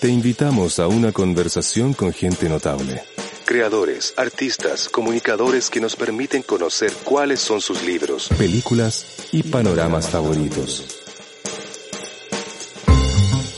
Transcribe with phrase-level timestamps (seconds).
[0.00, 3.02] Te invitamos a una conversación con gente notable.
[3.44, 10.86] Creadores, artistas, comunicadores que nos permiten conocer cuáles son sus libros, películas y panoramas favoritos.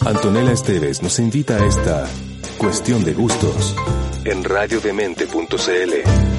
[0.01, 2.11] Antonella Esteves nos invita a esta
[2.59, 3.77] cuestión de gustos
[4.25, 6.32] en radiodemente.cl.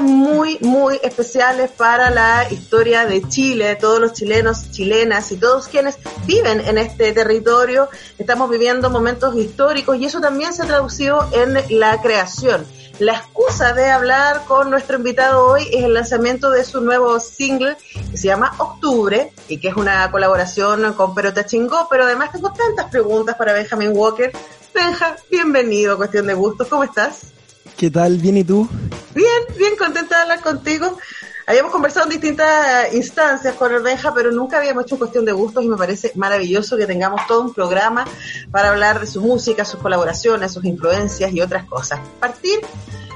[0.00, 5.98] muy, muy especiales para la historia de Chile, todos los chilenos, chilenas y todos quienes
[6.26, 7.88] viven en este territorio.
[8.18, 12.64] Estamos viviendo momentos históricos y eso también se ha traducido en la creación.
[12.98, 17.76] La excusa de hablar con nuestro invitado hoy es el lanzamiento de su nuevo single
[18.10, 22.52] que se llama Octubre y que es una colaboración con Perota Chingó, pero además tengo
[22.52, 24.30] tantas preguntas para Benjamin Walker.
[24.74, 27.32] Benja, bienvenido Cuestión de Gustos, ¿cómo estás?
[27.82, 28.18] ¿Qué tal?
[28.18, 28.68] ¿Bien y tú?
[29.12, 29.26] Bien,
[29.58, 30.96] bien contenta de hablar contigo.
[31.48, 35.68] Habíamos conversado en distintas instancias con Benja, pero nunca habíamos hecho cuestión de gustos y
[35.68, 38.04] me parece maravilloso que tengamos todo un programa
[38.52, 41.98] para hablar de su música, sus colaboraciones, sus influencias y otras cosas.
[42.20, 42.60] Partir,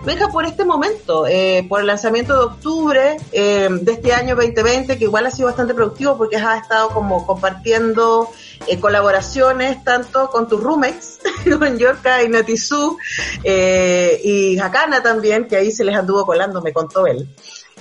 [0.05, 4.99] Benja, por este momento, eh, por el lanzamiento de octubre eh, de este año 2020,
[4.99, 8.33] que igual ha sido bastante productivo porque has estado como compartiendo
[8.67, 11.21] eh, colaboraciones tanto con tus roommates,
[11.59, 12.99] con Yorka y Natizú,
[13.45, 17.29] eh, y Hakana también, que ahí se les anduvo colando, me contó él.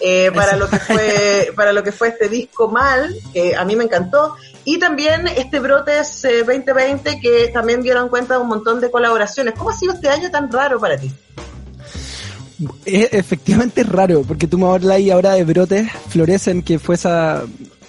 [0.02, 3.78] Eh, para lo que fue para lo que fue este disco mal que a mí
[3.78, 8.92] me encantó y también este Brotes 2020 que también dieron cuenta de un montón de
[8.92, 11.14] colaboraciones ¿cómo ha sido este año tan raro para ti?
[12.84, 17.44] Es efectivamente raro porque tú me hablas ahí ahora de Brotes Florecen que fue esa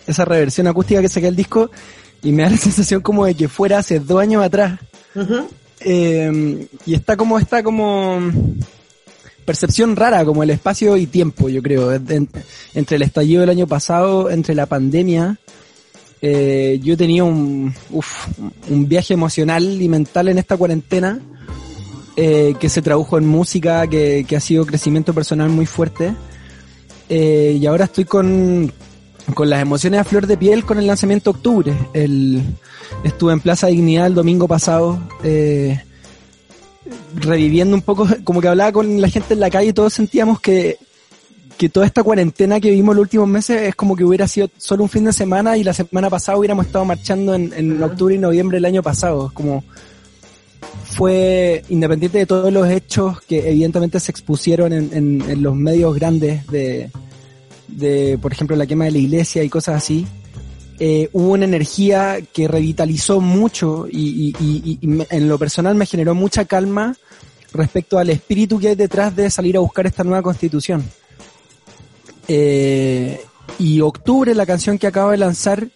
[0.06, 1.72] esa reversión acústica que saqué el disco
[2.22, 4.80] y me da la sensación como de que fuera hace dos años atrás
[5.14, 5.46] uh -huh.
[5.80, 8.20] eh, y está como está como
[9.46, 11.92] percepción rara, como el espacio y tiempo, yo creo.
[11.92, 15.38] Entre el estallido del año pasado, entre la pandemia,
[16.20, 18.26] eh, yo he tenido un, uf,
[18.68, 21.20] un viaje emocional y mental en esta cuarentena
[22.16, 26.14] eh, que se tradujo en música, que, que, ha sido crecimiento personal muy fuerte.
[27.08, 28.72] Eh, y ahora estoy con,
[29.34, 31.74] con las emociones a flor de piel con el lanzamiento de octubre.
[31.92, 32.42] El,
[33.04, 34.98] estuve en Plaza Dignidad el domingo pasado.
[35.22, 35.80] Eh,
[37.16, 40.40] reviviendo un poco, como que hablaba con la gente en la calle y todos sentíamos
[40.40, 40.78] que,
[41.58, 44.84] que toda esta cuarentena que vivimos los últimos meses es como que hubiera sido solo
[44.84, 48.18] un fin de semana y la semana pasada hubiéramos estado marchando en, en octubre y
[48.18, 49.30] noviembre del año pasado.
[49.34, 49.64] Como
[50.84, 55.94] fue independiente de todos los hechos que evidentemente se expusieron en, en, en los medios
[55.94, 56.90] grandes de,
[57.68, 60.06] de, por ejemplo, la quema de la iglesia y cosas así.
[60.78, 64.34] Eh, hubo una energía que revitalizó mucho y,
[65.10, 66.94] en lo personal me generó mucha calma
[67.52, 70.84] respecto al espíritu que hay detrás de salir a buscar esta nueva constitución.
[72.28, 73.20] Eh,
[73.58, 75.68] y Octubre, la canción que acabo de lanzar,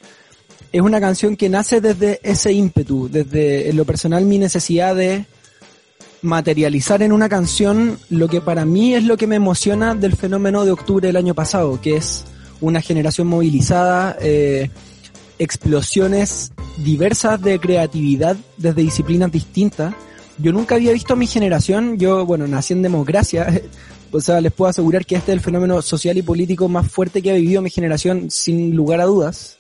[0.73, 5.25] es una canción que nace desde ese ímpetu, desde en lo personal mi necesidad de
[6.23, 10.65] materializar en una canción lo que para mí es lo que me emociona del fenómeno
[10.65, 12.25] de Octubre del año pasado, que es
[12.61, 14.71] una generación movilizada, eh,
[15.39, 19.95] explosiones diversas de creatividad desde disciplinas distintas.
[20.39, 23.61] Yo nunca había visto a mi generación, yo, bueno, nací en democracia,
[24.13, 27.23] o sea, les puedo asegurar que este es el fenómeno social y político más fuerte
[27.23, 29.57] que ha vivido mi generación, sin lugar a dudas.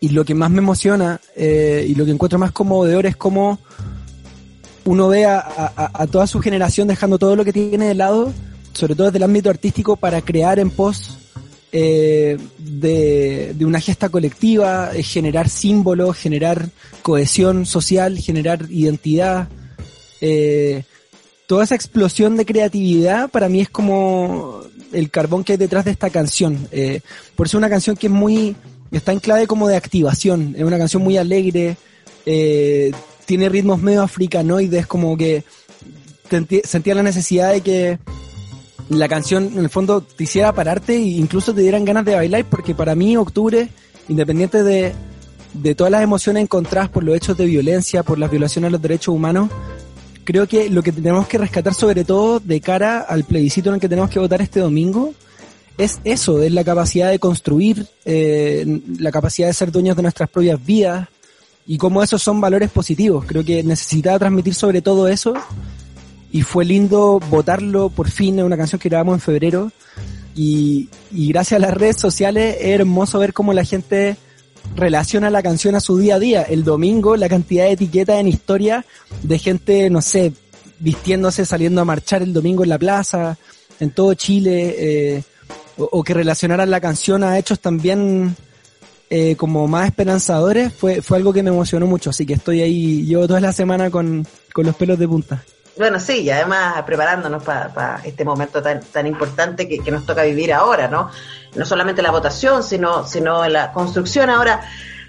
[0.00, 3.60] Y lo que más me emociona eh, y lo que encuentro más conmovedor es cómo
[4.84, 8.32] uno ve a, toda su generación dejando todo lo que tiene de lado,
[8.72, 11.18] sobre todo desde el ámbito artístico, para crear en pos
[11.72, 16.68] eh, de, de, una gesta colectiva, eh, generar símbolos, generar
[17.02, 19.48] cohesión social, generar identidad.
[20.20, 20.84] Eh,
[21.46, 24.62] toda esa explosión de creatividad para mí es como
[24.92, 26.68] el carbón que hay detrás de esta canción.
[26.70, 27.00] Eh,
[27.36, 28.56] por eso es una canción que es muy,
[28.90, 31.76] está en clave como de activación, es una canción muy alegre,
[32.26, 32.92] eh,
[33.26, 35.44] tiene ritmos medio africanoides, como que
[36.64, 37.98] sentía la necesidad de que
[38.88, 42.44] la canción en el fondo te hiciera pararte e incluso te dieran ganas de bailar,
[42.48, 43.68] porque para mí octubre,
[44.08, 44.92] independiente de,
[45.54, 48.82] de todas las emociones encontradas por los hechos de violencia, por las violaciones a los
[48.82, 49.50] derechos humanos,
[50.24, 53.80] creo que lo que tenemos que rescatar sobre todo de cara al plebiscito en el
[53.80, 55.14] que tenemos que votar este domingo
[55.78, 60.28] es eso, es la capacidad de construir, eh, la capacidad de ser dueños de nuestras
[60.28, 61.08] propias vidas
[61.66, 63.24] y cómo esos son valores positivos.
[63.26, 65.34] Creo que necesitaba transmitir sobre todo eso
[66.30, 69.72] y fue lindo votarlo por fin en una canción que grabamos en febrero
[70.34, 74.16] y, y gracias a las redes sociales es hermoso ver cómo la gente
[74.74, 76.42] relaciona la canción a su día a día.
[76.42, 78.84] El domingo la cantidad de etiquetas en historia
[79.22, 80.32] de gente, no sé,
[80.78, 83.36] vistiéndose, saliendo a marchar el domingo en la plaza,
[83.78, 85.22] en todo Chile, eh,
[85.76, 88.36] o, que relacionaran la canción a hechos también
[89.14, 93.04] eh, como más esperanzadores, fue, fue algo que me emocionó mucho, así que estoy ahí,
[93.04, 95.44] llevo toda la semana con, con los pelos de punta.
[95.76, 100.22] Bueno, sí, y además preparándonos para este momento tan, tan importante que, que, nos toca
[100.22, 101.10] vivir ahora, ¿no?
[101.54, 104.30] No solamente la votación, sino, sino la construcción.
[104.30, 104.62] Ahora,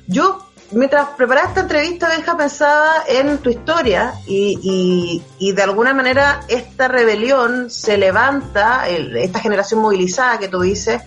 [0.05, 5.93] yo mientras preparaba esta entrevista, Benja, pensaba en tu historia y, y, y, de alguna
[5.93, 11.01] manera esta rebelión se levanta, esta generación movilizada que tú dices,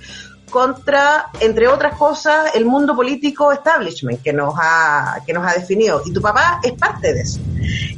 [0.50, 6.02] contra, entre otras cosas, el mundo político establishment que nos ha, que nos ha definido.
[6.04, 7.40] Y tu papá es parte de eso.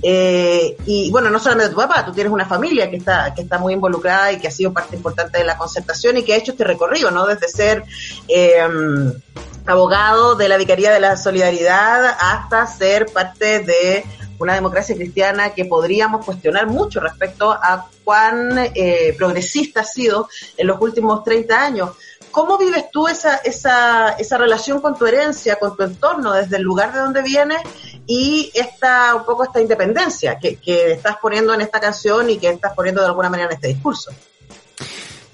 [0.03, 3.59] Eh, y bueno, no solamente tu papá, tú tienes una familia que está, que está
[3.59, 6.53] muy involucrada y que ha sido parte importante de la concertación y que ha hecho
[6.53, 7.27] este recorrido, ¿no?
[7.27, 7.85] Desde ser
[8.29, 8.59] eh,
[9.67, 14.05] abogado de la Vicaría de la Solidaridad hasta ser parte de
[14.39, 20.67] una democracia cristiana que podríamos cuestionar mucho respecto a cuán eh, progresista ha sido en
[20.67, 21.91] los últimos 30 años.
[22.31, 26.63] ¿Cómo vives tú esa, esa, esa relación con tu herencia, con tu entorno, desde el
[26.63, 27.59] lugar de donde vienes
[28.07, 32.51] y esta, un poco esta independencia que, que estás poniendo en esta canción y que
[32.51, 34.11] estás poniendo de alguna manera en este discurso?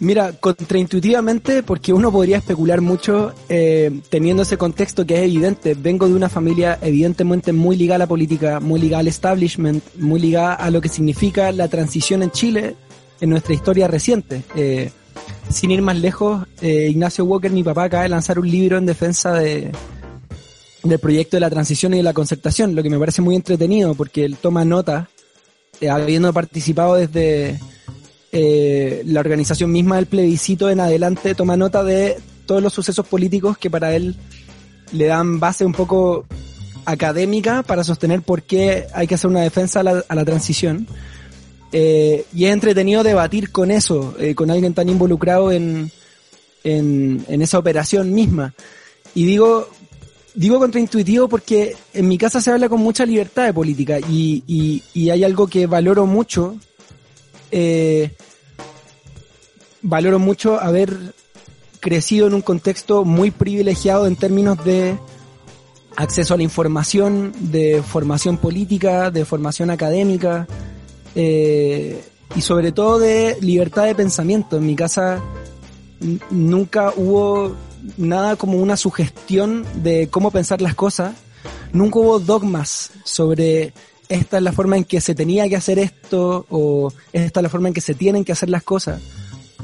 [0.00, 5.75] Mira, contraintuitivamente, porque uno podría especular mucho eh, teniendo ese contexto que es evidente.
[5.75, 10.20] Vengo de una familia evidentemente muy ligada a la política, muy ligada al establishment, muy
[10.20, 12.75] ligada a lo que significa la transición en Chile
[13.20, 14.43] en nuestra historia reciente.
[14.56, 14.91] Eh,
[15.49, 18.87] sin ir más lejos, eh, Ignacio Walker, mi papá, acaba de lanzar un libro en
[18.87, 19.70] defensa de,
[20.82, 23.94] del proyecto de la transición y de la concertación, lo que me parece muy entretenido
[23.94, 25.08] porque él toma nota,
[25.88, 27.58] habiendo participado desde
[28.37, 33.56] eh, la organización misma del plebiscito en adelante toma nota de todos los sucesos políticos
[33.56, 34.17] que para él
[34.90, 36.26] le dan base un poco
[36.84, 40.88] académica para sostener por qué hay que hacer una defensa a la, transición.
[41.76, 45.90] Eh, y es entretenido debatir con eso, eh, con alguien tan involucrado en,
[46.62, 48.54] en, esa operación misma.
[49.12, 49.68] Y digo,
[50.36, 54.84] digo contraintuitivo porque en mi casa se habla con mucha libertad de política y, y,
[54.94, 56.54] y hay algo que valoro mucho
[57.50, 58.12] eh,
[59.82, 60.96] valoro mucho haber
[61.80, 64.96] crecido en un contexto muy privilegiado en términos de
[65.96, 70.46] acceso a la información, de formación política, de formación académica
[71.14, 72.02] eh,
[72.34, 74.56] y sobre todo de libertad de pensamiento.
[74.56, 75.22] En mi casa
[76.31, 77.55] nunca hubo
[77.96, 81.14] nada como una sugestión de cómo pensar las cosas,
[81.72, 83.72] nunca hubo dogmas sobre
[84.08, 87.49] esta es la forma en que se tenía que hacer esto o esta es la
[87.49, 89.00] forma en que se tienen que hacer las cosas.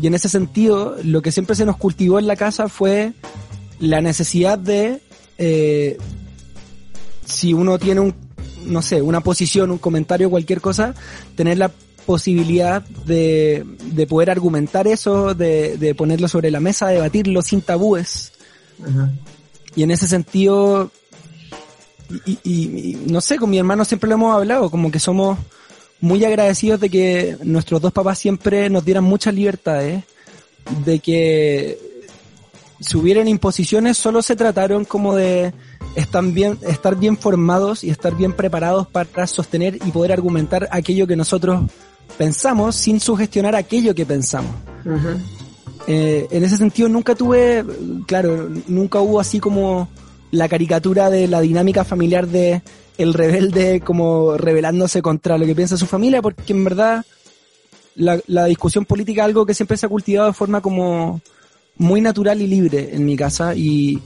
[0.00, 3.12] Y en ese sentido, lo que siempre se nos cultivó en la casa fue
[3.78, 5.00] la necesidad de,
[5.36, 5.98] eh,
[7.24, 8.14] si uno tiene un,
[8.64, 10.94] no sé, una posición, un comentario, cualquier cosa,
[11.36, 11.70] tener la
[12.06, 18.32] posibilidad de, de poder argumentar eso, de, de, ponerlo sobre la mesa, debatirlo sin tabúes.
[19.76, 20.90] Y en ese sentido,
[22.26, 25.38] y, y, no sé, con mi hermano siempre lo hemos hablado, como que somos
[26.00, 30.04] muy agradecidos de que nuestros dos papás siempre nos dieran muchas libertades,
[30.84, 31.78] de que
[32.80, 35.52] si hubieran imposiciones solo se trataron como de
[35.94, 41.06] estar bien, estar bien formados y estar bien preparados para sostener y poder argumentar aquello
[41.06, 41.62] que nosotros
[42.16, 44.52] pensamos sin sugestionar aquello que pensamos.
[45.86, 47.64] eh, en ese sentido nunca tuve,
[48.06, 49.88] claro, nunca hubo así como
[50.30, 52.62] la caricatura de la dinámica familiar de
[52.98, 57.04] el rebelde como rebelándose contra lo que piensa su familia, porque en verdad
[57.94, 61.20] la, la discusión política es algo que siempre se ha cultivado de forma como
[61.78, 63.98] muy natural y libre en mi casa y,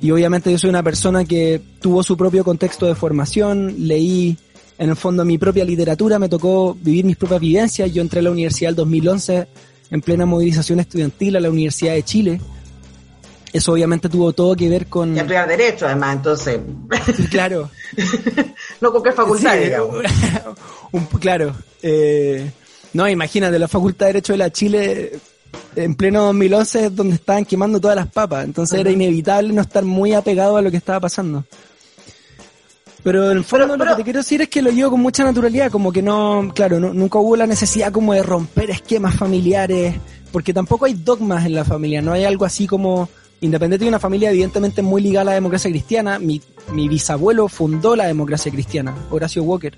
[0.00, 4.36] y obviamente yo soy una persona que tuvo su propio contexto de formación, leí
[4.78, 8.22] en el fondo mi propia literatura, me tocó vivir mis propias vivencias, yo entré a
[8.22, 9.48] la universidad el 2011
[9.90, 12.40] en plena movilización estudiantil a la Universidad de Chile,
[13.54, 15.14] eso obviamente tuvo todo que ver con...
[15.14, 16.58] Y estudiar Derecho, además, entonces...
[17.30, 17.70] claro.
[18.80, 19.56] no con qué facultad,
[21.20, 21.54] claro.
[21.80, 22.50] Eh,
[22.94, 25.20] no, imagínate, la Facultad de Derecho de la Chile
[25.76, 29.84] en pleno 2011 es donde estaban quemando todas las papas, entonces era inevitable no estar
[29.84, 31.44] muy apegado a lo que estaba pasando.
[33.02, 35.24] Pero en el fondo lo que te quiero decir es que lo llevo con mucha
[35.24, 39.94] naturalidad, como que no, claro, nunca hubo la necesidad como de romper esquemas familiares,
[40.32, 43.10] porque tampoco hay dogmas en la familia, no hay algo así como
[43.42, 46.40] independiente de una familia evidentemente muy ligada a la democracia cristiana, mi,
[46.72, 49.76] mi bisabuelo fundó la democracia cristiana, Horacio Walker.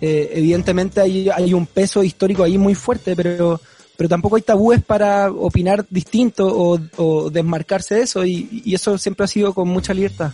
[0.00, 3.60] Eh, evidentemente hay, hay un peso histórico ahí muy fuerte, pero,
[3.96, 8.96] pero tampoco hay tabúes para opinar distinto o, o desmarcarse de eso y, y, eso
[8.98, 10.32] siempre ha sido con mucha libertad.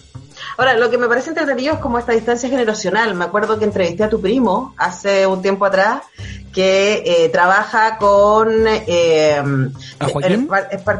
[0.56, 3.14] Ahora, lo que me parece entretenido es como esta distancia generacional.
[3.14, 6.02] Me acuerdo que entrevisté a tu primo hace un tiempo atrás
[6.52, 8.66] que eh, trabaja con...
[8.66, 9.42] Eh,
[9.98, 10.48] ¿A Joaquín?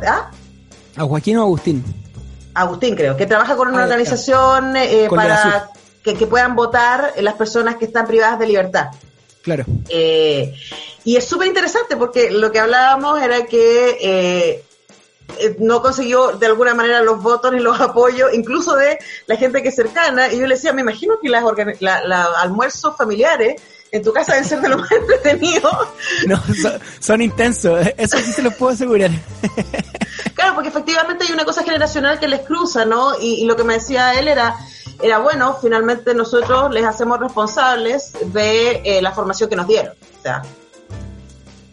[0.07, 0.31] ¿ah?
[0.97, 1.85] ¿A Joaquín o Agustín?
[2.55, 5.71] Agustín creo, que trabaja con una organización eh, para
[6.03, 8.89] que, que, puedan votar las personas que están privadas de libertad.
[9.49, 9.65] Claro.
[9.89, 10.55] Eh,
[11.05, 14.65] y es súper interesante porque lo que hablábamos era que eh,
[15.39, 19.63] eh, no consiguió de alguna manera los votos ni los apoyos, incluso de la gente
[19.63, 20.31] que es cercana.
[20.31, 21.45] Y yo le decía, me imagino que las
[21.81, 23.59] la, almuerzos familiares
[23.91, 25.89] en tu casa deben ser de lo más entretenidos.
[26.27, 26.39] No,
[27.01, 29.11] son, intensos, eso sí se lo puedo asegurar.
[30.35, 33.19] Claro, porque efectivamente hay una cosa generacional que les cruza, ¿no?
[33.19, 34.59] Y, y lo que me decía él era,
[35.01, 39.95] era bueno, finalmente nosotros les hacemos responsables de eh, la formación que nos dieron.
[40.19, 40.43] O sea,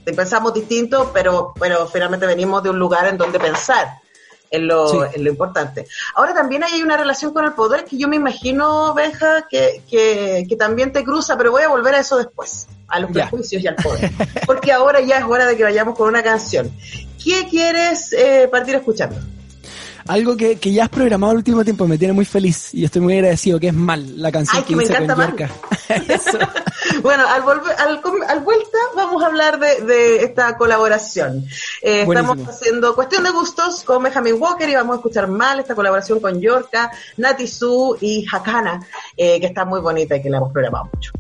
[0.06, 3.88] pensamos distinto, pero, pero finalmente venimos de un lugar en donde pensar
[4.52, 5.88] en lo, en lo importante.
[6.14, 10.46] Ahora también hay una relación con el poder que yo me imagino, Benja, que, que,
[10.48, 13.68] que también te cruza, pero voy a volver a eso después, a los prejuicios y
[13.68, 14.12] al poder.
[14.46, 16.72] Porque ahora ya es hora de que vayamos con una canción.
[17.24, 19.18] ¿Qué quieres eh, partir escuchando?
[20.08, 23.02] Algo que, que ya has programado el último tiempo me tiene muy feliz y estoy
[23.02, 25.36] muy agradecido, que es Mal, la canción que, me encanta con
[27.02, 31.46] bueno, al, volver, al, al, vuelta vamos a hablar de, de esta colaboración.
[31.82, 35.74] Eh, estamos haciendo Cuestión de Gustos con Benjamin Walker y vamos a escuchar Mal, esta
[35.74, 38.86] colaboración con Yorka, Nati Su y Hakana,
[39.18, 41.12] eh, que está muy bonita y que la hemos programado mucho.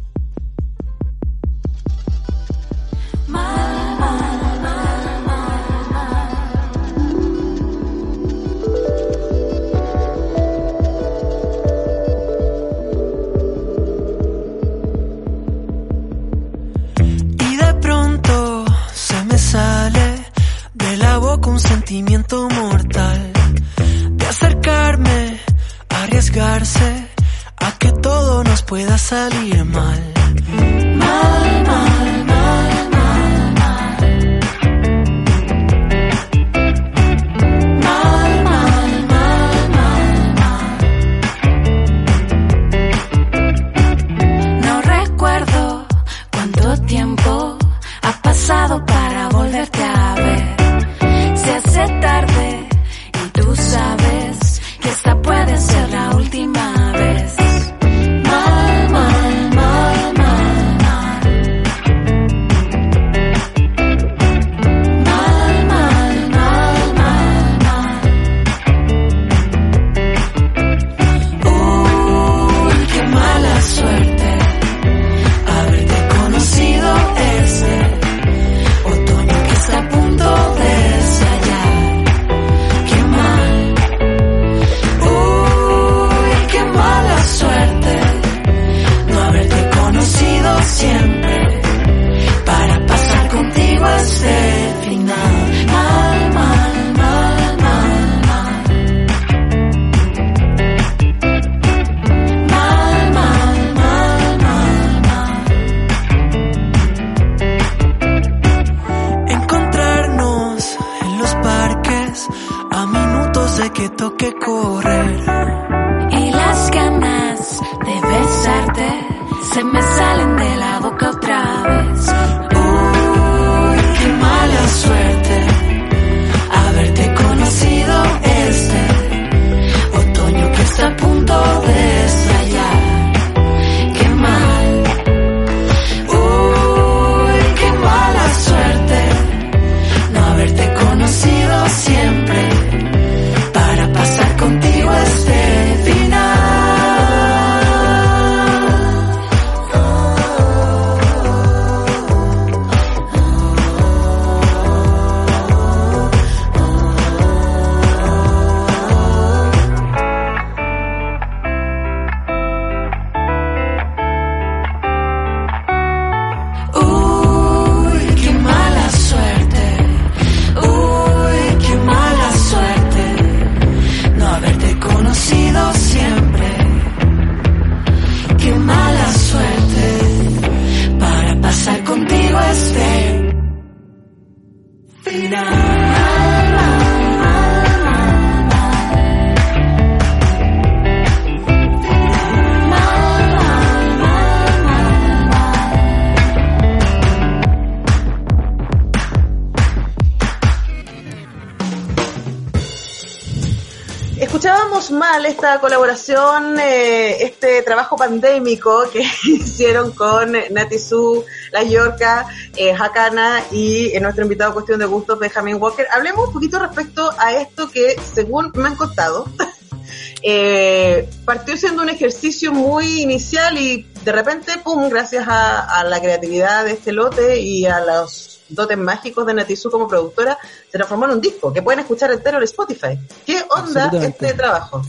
[206.05, 213.87] Colaboración, eh, este trabajo pandémico que hicieron con Nati Su, La Yorca, eh, Hakana y
[213.87, 215.87] eh, nuestro invitado Cuestión de Gustos, Benjamin Walker.
[215.91, 219.25] Hablemos un poquito respecto a esto que, según me han contado,
[220.21, 225.99] eh, partió siendo un ejercicio muy inicial y de repente, pum, gracias a, a la
[225.99, 230.37] creatividad de este lote y a los dotes mágicos de Natizu como productora,
[230.71, 232.99] se transformó en un disco que pueden escuchar entero en Spotify.
[233.25, 234.83] ¿Qué onda este trabajo?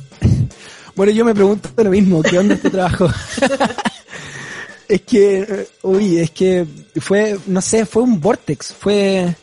[0.97, 3.07] Bueno, yo me pregunto lo mismo, ¿qué onda este trabajo?
[4.89, 6.67] es que, uy, es que
[7.01, 9.37] fue, no sé, fue un vortex, fue,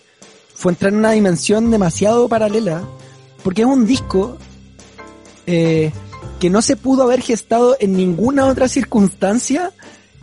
[0.55, 2.83] fue entrar en una dimensión demasiado paralela,
[3.43, 4.39] porque es un disco
[5.45, 5.91] eh,
[6.39, 9.71] que no se pudo haber gestado en ninguna otra circunstancia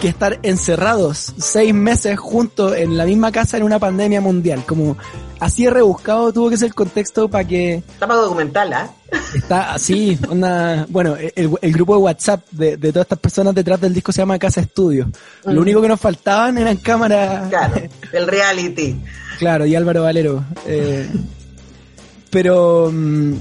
[0.00, 4.64] que estar encerrados seis meses juntos en la misma casa en una pandemia mundial.
[4.66, 4.96] Como
[5.38, 7.74] así rebuscado tuvo que ser el contexto para que...
[7.74, 8.90] Está para documental, ¿ah?
[9.34, 14.10] Está así, una, bueno, el, grupo de WhatsApp de, todas estas personas detrás del disco
[14.10, 15.10] se llama Casa Estudio.
[15.44, 15.58] Lo mm.
[15.58, 17.48] único que nos faltaban eran cámaras...
[17.50, 17.74] Claro,
[18.12, 18.96] el reality.
[19.38, 20.44] claro, y Álvaro Valero.
[20.66, 21.06] Eh,
[22.30, 22.90] pero...
[22.90, 23.34] Mm,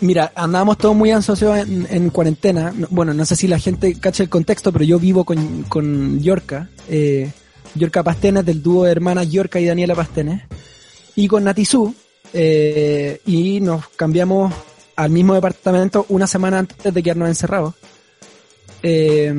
[0.00, 2.72] Mira, andábamos todos muy ansiosos en, cuarentena.
[2.90, 6.68] Bueno, no sé si la gente cacha el contexto, pero yo vivo con, con Yorka,
[6.88, 7.30] eh,
[7.74, 10.42] Yorka Pastenes, del dúo de hermanas Yorka y Daniela Pastenes,
[11.14, 11.94] y con Natizú,
[12.34, 14.52] eh, y nos cambiamos
[14.96, 17.74] al mismo departamento una semana antes de quedarnos encerrados.
[18.82, 19.34] Eh,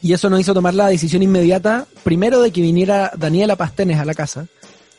[0.00, 4.04] y eso nos hizo tomar la decisión inmediata, primero de que viniera Daniela Pastenes a
[4.04, 4.46] la casa,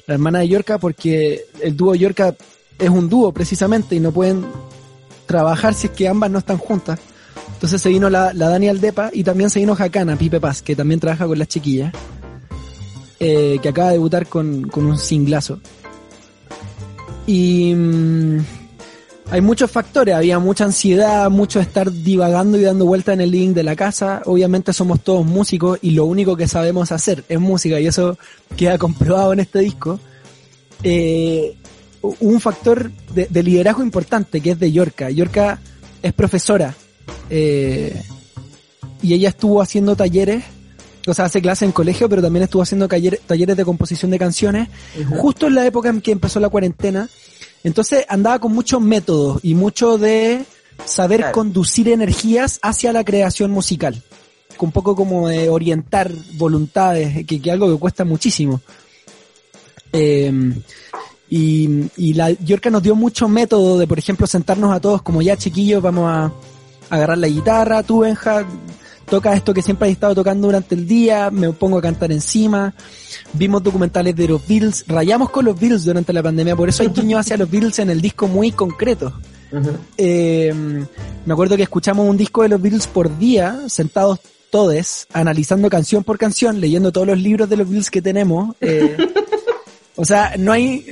[0.06, 2.36] la hermana de Yorka, porque el dúo Yorka
[2.80, 4.46] es un dúo precisamente y no pueden
[5.26, 7.00] trabajar si es que ambas no están juntas.
[7.54, 10.76] Entonces se vino la, la Dani Aldepa y también se vino Jacana, Pipe Paz, que
[10.76, 11.94] también trabaja con las chiquillas,
[13.20, 15.62] eh, que acaba de debutar con, un singlazo.
[17.26, 18.40] Y mm,
[19.32, 23.56] hay muchos factores, había mucha ansiedad, mucho estar divagando y dando vuelta en el link
[23.56, 24.22] de la casa.
[24.26, 28.18] Obviamente somos todos músicos y lo único que sabemos hacer es música y eso
[28.58, 30.02] queda comprobado en este disco.
[30.84, 31.56] Eh,
[32.04, 35.10] un factor de, liderazgo importante que es de Yorka.
[35.10, 35.60] Yorka
[36.02, 36.76] es profesora
[37.30, 38.02] eh,
[39.02, 40.44] y ella estuvo haciendo talleres,
[41.08, 44.68] o sea, hace clases en colegio, pero también estuvo haciendo talleres de composición de canciones,
[45.18, 47.10] justo en la época en que empezó la cuarentena.
[47.64, 50.44] Entonces andaba con muchos métodos y mucho de
[50.86, 54.02] saber conducir energías hacia la creación musical.
[54.60, 58.62] Un poco como de orientar voluntades, que es algo que cuesta muchísimo.
[59.92, 60.32] Eh,
[61.36, 65.20] y, y la Yorka nos dio mucho método de, por ejemplo, sentarnos a todos como
[65.20, 66.32] ya chiquillos, vamos a,
[66.92, 68.46] agarrar la guitarra, tú Benja,
[69.10, 72.76] toca esto que siempre has estado tocando durante el día, me pongo a cantar encima.
[73.34, 76.90] Vimos documentales de los Beatles, rayamos con los Beatles durante la pandemia, por eso hay
[76.90, 79.12] guiño hacia los Beatles en el disco muy concreto.
[79.98, 80.54] eh,
[81.26, 84.20] me acuerdo que escuchamos un disco de los Beatles por día, sentados
[84.52, 88.56] todos, analizando canción por canción, leyendo todos los libros de los Beatles que tenemos.
[88.62, 88.98] Eh,
[89.96, 90.92] o sea, no hay,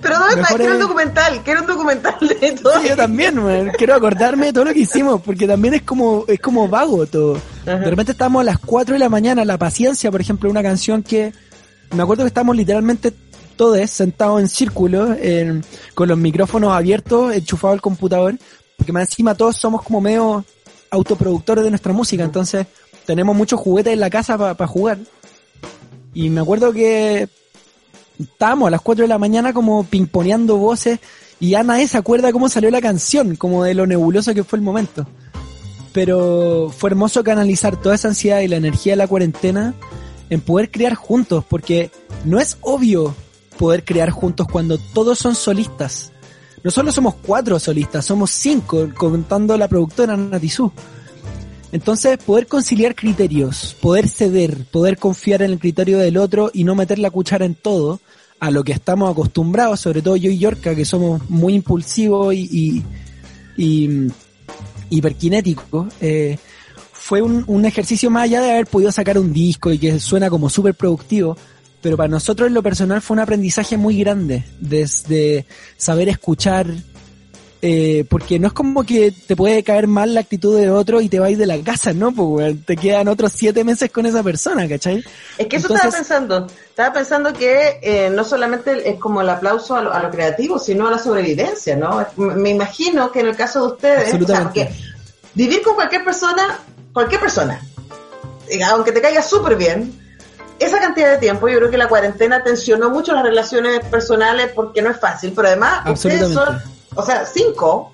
[0.00, 2.80] pero no me quiero un documental, quiero un documental de todo.
[2.80, 3.72] Sí, yo también, man.
[3.76, 7.40] quiero acordarme de todo lo que hicimos, porque también es como, es como vago todo.
[7.64, 11.02] De repente estamos a las 4 de la mañana, La Paciencia, por ejemplo, una canción
[11.02, 11.32] que,
[11.94, 13.12] me acuerdo que estamos literalmente
[13.56, 15.16] todos sentados en círculo,
[15.94, 18.36] con los micrófonos abiertos, enchufados al computador,
[18.76, 20.44] porque más encima todos somos como medio
[20.90, 22.66] autoproductores de nuestra música, entonces
[23.04, 24.98] tenemos muchos juguetes en la casa para jugar.
[26.14, 27.28] Y me acuerdo que
[28.18, 31.00] estábamos a las 4 de la mañana como pimponeando voces
[31.40, 34.58] y ya nadie se acuerda cómo salió la canción, como de lo nebuloso que fue
[34.58, 35.06] el momento.
[35.92, 39.74] Pero fue hermoso canalizar toda esa ansiedad y la energía de la cuarentena
[40.30, 41.90] en poder crear juntos, porque
[42.24, 43.14] no es obvio
[43.56, 46.12] poder crear juntos cuando todos son solistas.
[46.62, 50.72] No solo somos cuatro solistas, somos cinco, contando la productora Natizú.
[51.70, 56.74] Entonces, poder conciliar criterios, poder ceder, poder confiar en el criterio del otro y no
[56.74, 58.00] meter la cuchara en todo,
[58.40, 62.82] a lo que estamos acostumbrados, sobre todo yo y Yorka, que somos muy impulsivos y,
[63.56, 64.08] y,
[64.90, 66.38] hiperkinéticos, eh,
[66.92, 70.30] fue un, un, ejercicio más allá de haber podido sacar un disco y que suena
[70.30, 71.36] como súper productivo,
[71.82, 76.66] pero para nosotros en lo personal fue un aprendizaje muy grande, desde saber escuchar,
[77.60, 81.08] eh, porque no es como que te puede caer mal la actitud de otro y
[81.08, 82.12] te vais de la casa, ¿no?
[82.12, 85.04] Pues te quedan otros siete meses con esa persona, ¿cachai?
[85.36, 89.74] Es que eso estaba pensando, estaba pensando que eh, no solamente es como el aplauso
[89.74, 92.06] a lo, creativo, sino a la sobrevivencia, ¿no?
[92.16, 94.52] Me imagino que en el caso de ustedes, o
[95.34, 96.60] vivir con cualquier persona,
[96.92, 97.60] cualquier persona,
[98.70, 99.92] aunque te caiga súper bien,
[100.60, 104.80] esa cantidad de tiempo, yo creo que la cuarentena tensionó mucho las relaciones personales porque
[104.80, 107.92] no es fácil, pero además ustedes son o sea, cinco,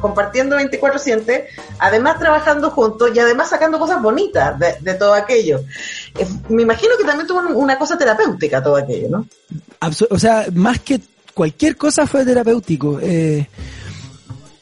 [0.00, 1.46] compartiendo 24/7,
[1.78, 5.60] además trabajando juntos y además sacando cosas bonitas de, todo aquello.
[6.48, 9.26] me imagino que también tuvo una cosa terapéutica todo aquello, ¿no?
[10.10, 11.00] o sea, más que
[11.34, 12.98] cualquier cosa fue terapéutico.
[13.00, 13.46] Eh,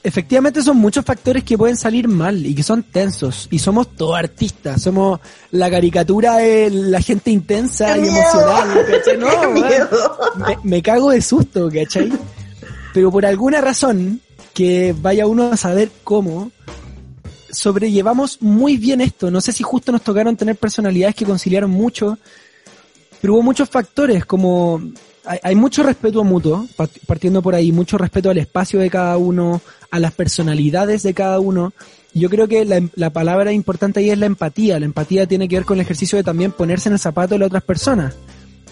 [0.05, 3.49] efectivamente son muchos factores que pueden salir mal y que son tensos.
[3.51, 5.19] Y somos todos artistas, somos
[5.53, 8.87] la caricatura de la gente intensa y emocional.
[9.19, 12.13] No, Me, cago de susto, ¿cachai?
[12.95, 14.21] Pero por alguna razón,
[14.55, 16.53] que vaya uno a saber cómo,
[17.51, 19.33] sobrellevamos muy bien esto.
[19.33, 22.17] No sé si justo nos tocaron tener personalidades que conciliaron mucho,
[23.21, 24.81] pero hubo muchos factores como
[25.25, 26.69] hay, mucho respeto mutuo,
[27.07, 31.41] partiendo por ahí, mucho respeto al espacio de cada uno, a las personalidades de cada
[31.41, 31.73] uno.
[32.13, 34.79] Yo creo que la, la, palabra importante ahí es la empatía.
[34.79, 37.41] La empatía tiene que ver con el ejercicio de también ponerse en el zapato de
[37.41, 38.15] las otras personas,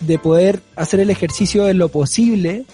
[0.01, 2.67] de poder hacer el ejercicio de lo posible,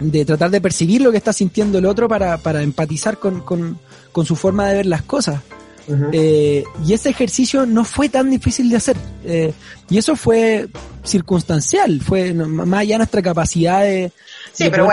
[0.00, 3.78] de tratar de percibir lo que está sintiendo el otro para, para empatizar con, con,
[4.12, 5.40] con su forma de ver las cosas.
[6.12, 8.96] Eh, y ese ejercicio no fue tan difícil de hacer.
[9.24, 9.52] Eh,
[9.90, 10.68] y eso fue
[11.02, 14.10] circunstancial, fue más allá de nuestra capacidad de,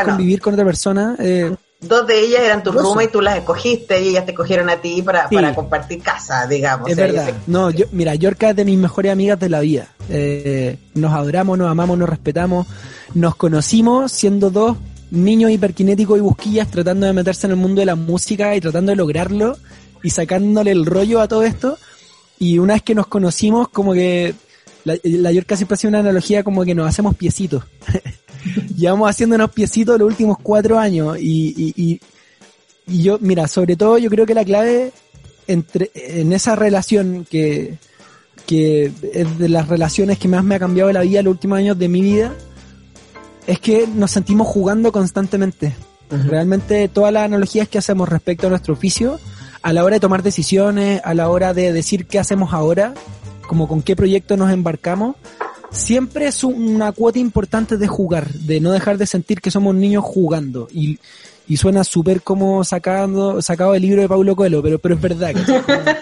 [0.05, 1.15] convivir con otra persona.
[1.19, 4.69] Eh, Dos de ellas eran tu ruma y tú las escogiste y ellas te cogieron
[4.69, 6.87] a ti para, para compartir casa, digamos.
[6.87, 7.33] Es verdad.
[7.47, 9.87] No, yo, mira, Yorka es de mis mejores amigas de la vida.
[10.93, 12.67] nos adoramos, nos amamos, nos respetamos.
[13.15, 14.77] Nos conocimos siendo dos
[15.09, 18.91] niños hiperkinéticos y busquillas tratando de meterse en el mundo de la música y tratando
[18.91, 19.57] de lograrlo
[20.03, 21.79] y sacándole el rollo a todo esto.
[22.37, 24.35] Y una vez que nos conocimos, como que
[24.83, 27.63] la, la York siempre hacía una analogía como que nos hacemos piecitos.
[28.75, 31.99] Llevamos haciendo unos piecitos los últimos cuatro años y, y,
[32.87, 34.91] y, yo, mira, sobre todo yo creo que la clave
[35.47, 37.77] entre, en esa relación que,
[38.45, 41.77] que es de las relaciones que más me ha cambiado la vida los últimos años
[41.77, 42.33] de mi vida,
[43.47, 45.73] es que nos sentimos jugando constantemente.
[46.09, 49.17] Realmente todas las analogías que hacemos respecto a nuestro oficio
[49.61, 52.93] a la hora de tomar decisiones, a la hora de decir qué hacemos ahora,
[53.47, 55.15] como con qué proyecto nos embarcamos,
[55.71, 60.03] siempre es una cuota importante de jugar, de no dejar de sentir que somos niños
[60.03, 60.67] jugando.
[60.71, 60.99] Y,
[61.47, 65.31] y suena súper como sacando, sacado el libro de Paulo Coelho, pero, pero es verdad.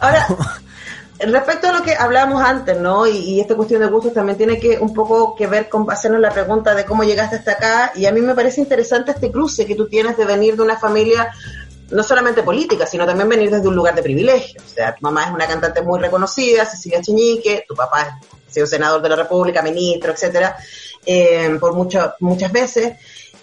[0.00, 0.26] Ahora,
[1.18, 3.06] respecto a lo que hablábamos antes, ¿no?
[3.06, 6.20] Y, y, esta cuestión de gustos también tiene que un poco que ver con hacernos
[6.20, 7.92] la pregunta de cómo llegaste hasta acá.
[7.94, 10.78] Y a mí me parece interesante este cruce que tú tienes de venir de una
[10.78, 11.30] familia
[11.90, 14.60] no solamente política, sino también venir desde un lugar de privilegio.
[14.64, 18.66] O sea, tu mamá es una cantante muy reconocida, Cecilia Cheñique, tu papá ha sido
[18.66, 20.56] senador de la República, ministro, etcétera,
[21.04, 22.96] eh, por mucho, muchas veces.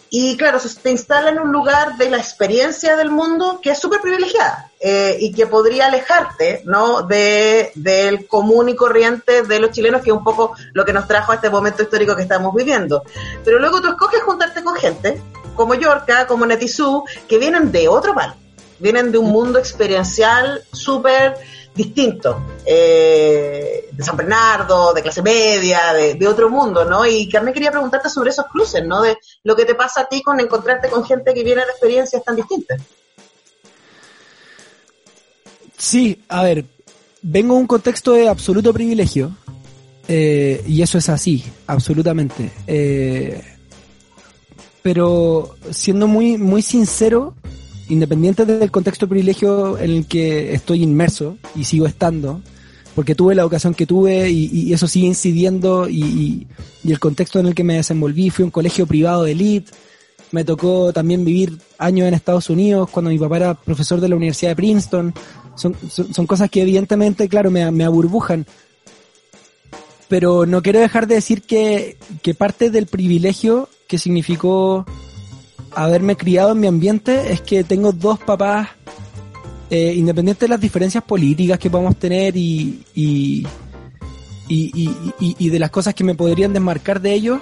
[0.09, 3.99] Y claro, te instala en un lugar de la experiencia del mundo que es súper
[4.01, 7.01] privilegiada eh, y que podría alejarte, ¿no?
[7.01, 11.07] De, del común y corriente de los chilenos, que es un poco lo que nos
[11.07, 13.03] trajo a este momento histórico que estamos viviendo.
[13.43, 15.21] Pero luego tú escoges juntarte con gente
[15.55, 18.35] como Yorka, como Netizú, que vienen de otro palo,
[18.79, 21.35] vienen de un mundo experiencial súper
[21.75, 27.05] distinto, eh, de San Bernardo, de clase media, de, otro mundo, ¿no?
[27.05, 29.01] Y Carmen quería preguntarte sobre esos cruces, ¿no?
[29.01, 32.23] De lo que te pasa a ti con encontrarte con gente que viene de experiencias
[32.23, 32.81] tan distintas.
[35.77, 36.65] Sí, a ver,
[37.21, 39.35] vengo de un contexto de absoluto privilegio,
[40.07, 42.51] eh, y eso es así, absolutamente.
[42.67, 43.54] Eh,
[44.85, 47.33] pero siendo muy, muy sincero,
[47.89, 52.39] independiente del contexto de privilegio en el que estoy inmerso y sigo estando,
[52.93, 56.45] porque tuve la educación que tuve y, eso sigue incidiendo y,
[56.83, 59.71] el contexto en el que me desenvolví, fui un colegio privado de elite,
[60.29, 64.17] me tocó también vivir años en Estados Unidos cuando mi papá era profesor de la
[64.17, 65.15] Universidad de Princeton,
[65.55, 68.45] son, son, cosas que evidentemente, claro, me, me aburbujan,
[70.09, 74.85] pero no quiero dejar de decir que, que parte del privilegio que significó
[75.75, 78.69] haberme criado en mi ambiente es que tengo dos papás,
[79.69, 83.45] eh, independientes de las diferencias políticas que podamos tener y, y,
[84.47, 87.39] y, de las cosas que me podrían desmarcar de ellos,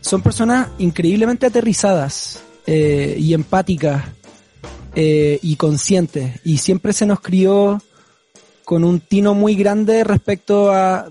[0.00, 4.04] son personas increíblemente aterrizadas eh, y empáticas
[4.94, 6.40] eh, y conscientes.
[6.44, 7.80] Y siempre se nos crió
[8.64, 11.08] con un tino muy grande respecto a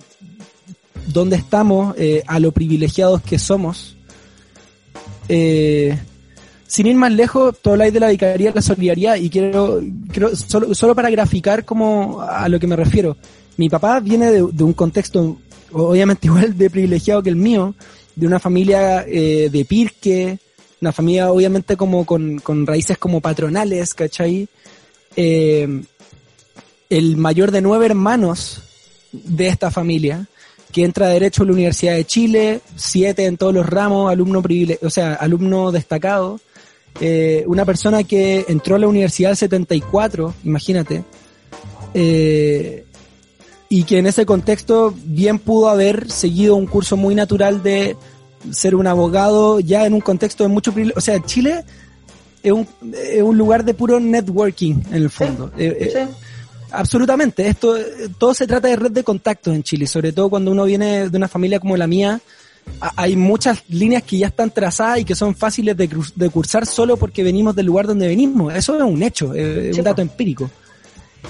[1.08, 1.96] dónde estamos,
[2.28, 3.98] a lo privilegiados que somos
[5.30, 5.98] eh,
[6.68, 10.74] sin ir más lejos, todo habláis de la vicaría la solidaridad y quiero, quiero solo,
[10.76, 13.16] solo, para graficar como a lo que me refiero.
[13.58, 15.38] Mi papá viene de, un contexto
[15.72, 17.74] obviamente igual de privilegiado que el mío,
[18.16, 20.40] de una familia eh, de Pirque,
[20.82, 24.48] una familia obviamente como con, con raíces como patronales, ¿cachai?
[25.16, 25.84] Eh,
[26.90, 28.64] el mayor de nueve hermanos
[29.12, 30.28] de esta familia,
[30.72, 34.42] que entra a Derecho a la Universidad de Chile, siete en todos los ramos, alumno
[34.42, 36.40] privile o sea, alumno destacado,
[37.02, 41.04] eh, una persona que entró a la universidad el 74, imagínate,
[41.94, 42.86] eh,
[43.70, 47.96] y que en ese contexto bien pudo haber seguido un curso muy natural de
[48.52, 50.98] ser un abogado ya en un contexto de mucho privilegio.
[50.98, 51.64] O sea, Chile
[52.42, 55.52] es un, es un lugar de puro networking en el fondo.
[55.58, 56.08] Eh, eh,
[56.72, 57.48] absolutamente.
[57.48, 57.76] Esto,
[58.18, 61.18] todo se trata de red de contactos en Chile, sobre todo cuando uno viene de
[61.18, 62.20] una familia como la mía.
[62.96, 66.98] Hay muchas líneas que ya están trazadas y que son fáciles de, de cursar solo
[66.98, 68.54] porque venimos del lugar donde venimos.
[68.54, 70.50] Eso es un hecho, es un dato empírico.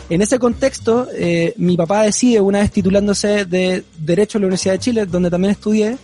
[0.10, 4.73] En ese contexto, eh, mi papá decide, una vez titulándose de Derecho en la Universidad
[4.73, 5.97] de Chile, donde también estudié,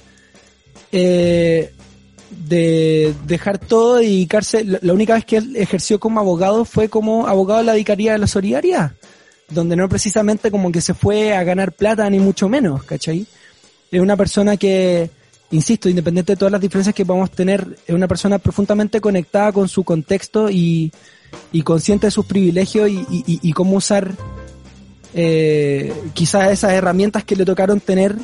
[0.92, 1.72] eh,
[2.30, 4.64] de dejar todo y dedicarse.
[4.64, 8.20] La única vez que él ejerció como abogado fue como abogado de la Vicaría de
[8.20, 8.92] la Solidaridad,
[9.50, 13.26] donde no precisamente como que se fue a ganar plata ni mucho menos, ¿cachai?
[13.92, 15.10] Es una persona que,
[15.52, 19.68] insisto, independiente de todas las diferencias que podamos tener, es una persona profundamente conectada con
[19.68, 20.92] su contexto y,
[21.64, 24.16] consciente de sus privilegios y, y, y cómo usar
[25.18, 28.18] eh, quizás esas herramientas que le tocaron tener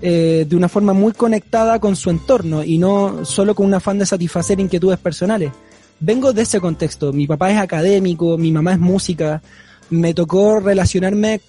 [0.00, 3.98] eh, de una forma muy conectada con su entorno y no solo con un afán
[3.98, 5.52] de satisfacer inquietudes personales.
[5.98, 7.12] Vengo de ese contexto.
[7.12, 9.42] Mi papá es académico, mi mamá es música.
[9.92, 11.42] Me tocó relacionarme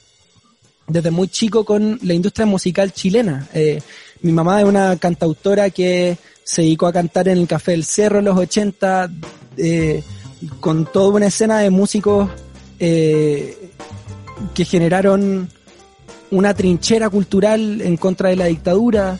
[0.86, 3.48] desde muy chico con la industria musical chilena.
[3.54, 3.82] Eh,
[4.22, 8.20] mi mamá es una cantautora que se dedicó a cantar en el Café del Cerro
[8.20, 9.10] en los 80,
[9.56, 10.04] eh,
[10.60, 12.30] con toda una escena de músicos
[12.80, 13.72] eh,
[14.54, 15.48] que generaron
[16.32, 19.18] una trinchera cultural en contra de la dictadura.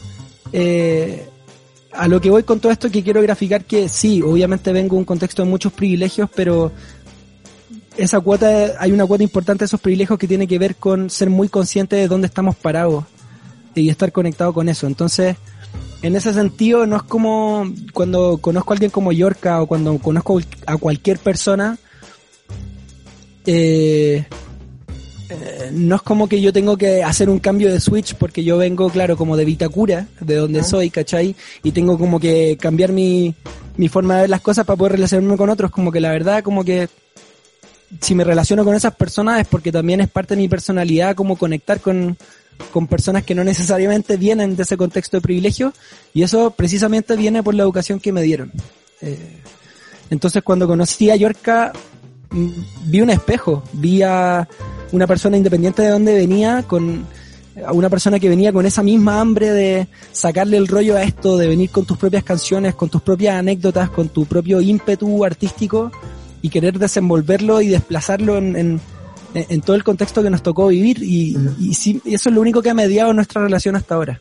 [1.94, 5.00] A lo que voy con todo esto que quiero graficar que sí, obviamente vengo de
[5.00, 6.74] un contexto de muchos privilegios, pero
[7.98, 11.30] esa cuota, hay una cuota importante de esos privilegios que tiene que ver con ser
[11.30, 13.06] muy consciente de dónde estamos parados
[13.76, 14.88] y estar conectado con eso.
[14.88, 15.36] Entonces,
[16.02, 20.40] en ese sentido, no es como cuando conozco a alguien como Yorka o cuando conozco
[20.66, 21.78] a cualquier persona,
[23.46, 24.26] eh,
[25.30, 28.58] eh, no es como que yo tengo que hacer un cambio de switch porque yo
[28.58, 31.36] vengo, claro, como de Vitacura, de donde soy, ¿cachai?
[31.64, 33.34] Y tengo como que cambiar mi,
[33.78, 36.44] mi forma de ver las cosas para poder relacionarme con otros, como que la verdad,
[36.44, 36.90] como que
[38.02, 41.38] si me relaciono con esas personas es porque también es parte de mi personalidad como
[41.38, 42.18] conectar con,
[42.72, 45.74] con personas que no necesariamente vienen de ese contexto de privilegio
[46.14, 48.52] y eso precisamente viene por la educación que me dieron.
[49.02, 49.40] Eh,
[50.10, 51.74] entonces cuando conocí a Yorka
[52.32, 52.50] mm,
[52.86, 54.48] vi un espejo, vi a
[54.92, 57.06] una persona independiente de dónde venía, con
[57.66, 61.38] a una persona que venía con esa misma hambre de sacarle el rollo a esto,
[61.38, 65.92] de venir con tus propias canciones, con tus propias anécdotas, con tu propio ímpetu artístico
[66.44, 68.82] y querer desenvolverlo y desplazarlo en,
[69.34, 72.62] en, todo el contexto que nos tocó vivir y, y, sí, eso es lo único
[72.62, 74.20] que ha mediado nuestra relación hasta ahora.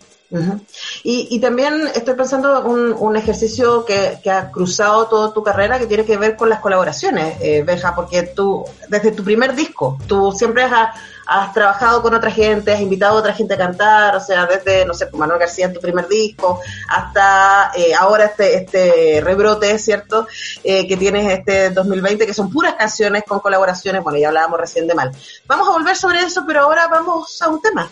[1.03, 5.81] y, y, también estoy pensando un, un ejercicio que, que, ha cruzado toda tu carrera
[5.81, 9.99] que tiene que ver con las colaboraciones, eh, Beja, porque tú, desde tu primer disco,
[10.07, 14.17] tú siempre has, has trabajado con otra gente, has invitado a otra gente a cantar,
[14.17, 18.27] o sea, desde, no sé, pues, Manuel García en tu primer disco, hasta eh, ahora
[18.27, 20.27] este, este rebrote, ¿cierto?
[20.65, 24.87] Eh, que tienes este 2020, que son puras canciones con colaboraciones, bueno, ya hablábamos recién
[24.87, 25.13] de mal.
[25.47, 27.91] Vamos a volver sobre eso, pero ahora vamos a un tema.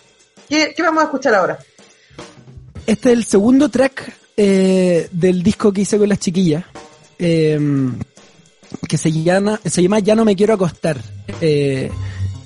[0.48, 1.58] ¿Qué, vamos a escuchar ahora?
[2.86, 6.64] Este es el segundo track eh, del disco que hice con las chiquillas.
[7.16, 10.96] Que se llama, se llama Ya no me quiero acostar.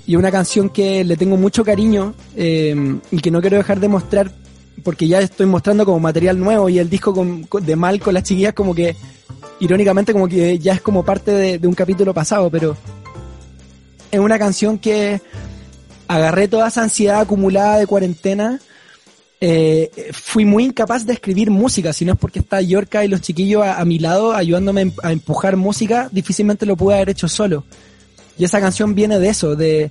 [0.06, 3.88] Y una canción que le tengo mucho cariño eh, y que no quiero dejar de
[3.88, 4.32] mostrar
[4.82, 7.14] porque ya estoy mostrando como material nuevo y el disco
[7.60, 8.94] de Mal con las chiquillas como que
[9.60, 12.76] irónicamente como que ya es como parte de, un capítulo pasado, pero
[14.10, 15.20] es una canción que
[16.06, 18.60] agarré toda esa ansiedad acumulada de cuarentena
[19.40, 23.20] eh, fui muy incapaz de escribir música, si no es porque está Yorka y los
[23.20, 27.64] chiquillos a mi lado ayudándome a empujar música, difícilmente lo pude haber hecho solo.
[28.38, 29.90] Y esa canción viene de eso, de,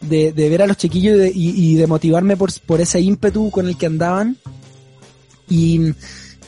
[0.00, 3.50] de, de ver a los chiquillos y de, y, de motivarme por, por, ese ímpetu
[3.50, 4.36] con el que andaban.
[5.48, 5.92] Y,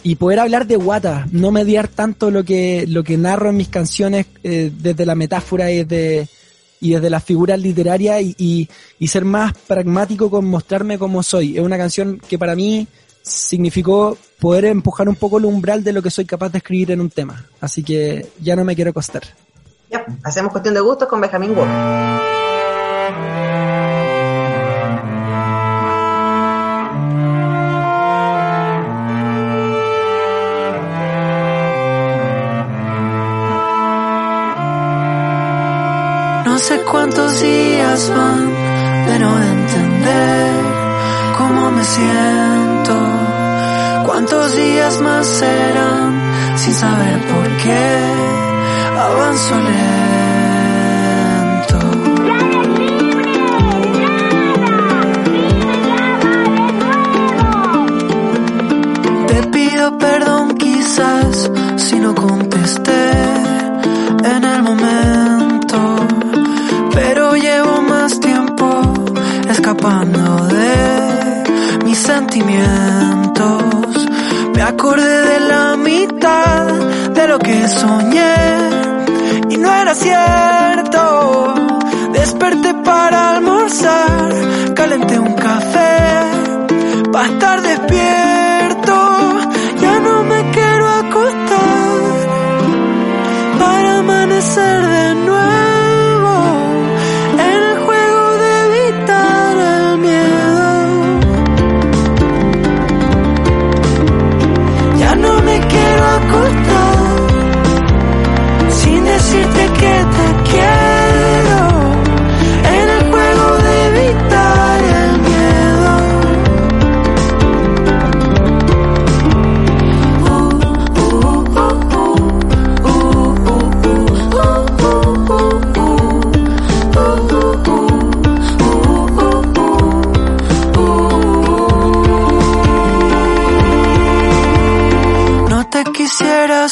[0.05, 3.69] y poder hablar de Guata, no mediar tanto lo que, lo que narro en mis
[3.69, 6.29] canciones eh, desde la metáfora y desde,
[6.81, 11.57] y desde las figuras literarias y, y, y, ser más pragmático con mostrarme como soy.
[11.57, 12.87] Es una canción que para mí
[13.23, 17.01] significó poder empujar un poco el umbral de lo que soy capaz de escribir en
[17.01, 17.47] un tema.
[17.61, 19.23] Así que ya no me quiero costar.
[19.93, 21.69] Ya, hacemos cuestión de gustos con Benjamín Ward.
[36.47, 38.47] No sé cuántos días van
[39.07, 40.65] de no entender
[41.37, 42.95] cómo me siento.
[44.07, 48.32] Cuántos días más serán sin saber por qué
[49.13, 49.93] avanzo lento.
[59.29, 63.11] Te pido perdón quizás si no contesté
[64.35, 65.79] en el momento,
[66.95, 68.67] pero llevo más tiempo
[69.49, 71.45] escapando de
[71.85, 73.63] mis sentimientos.
[74.55, 76.67] Me acordé de la mitad
[77.17, 78.92] de lo que soñé
[79.63, 81.55] no era cierto.
[82.13, 84.31] Desperté para almorzar,
[84.75, 85.91] calenté un café
[87.13, 88.95] para estar despierto.
[89.81, 92.01] Ya no me quiero acostar
[93.59, 94.92] para amanecer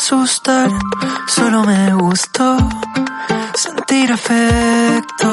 [0.03, 0.71] asustar,
[1.27, 2.57] solo me gustó
[3.55, 5.29] sentir afecto.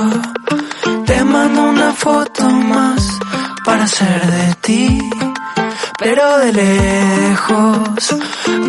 [1.05, 3.01] Te mando una foto más
[3.63, 5.09] para ser de ti,
[5.97, 8.15] pero de lejos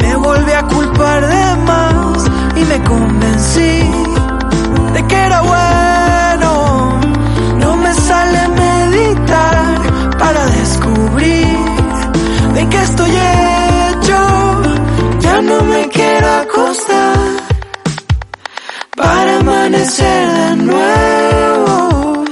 [0.01, 2.31] me volví a culpar de más
[2.61, 3.73] y me convencí
[4.95, 7.01] de que era bueno.
[7.59, 11.59] No me sale meditar para descubrir
[12.55, 13.48] de qué estoy hecho.
[15.93, 17.17] Quiero acostar
[18.95, 22.25] para amanecer de nuevo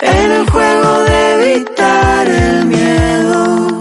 [0.00, 3.78] en el juego de evitar el miedo.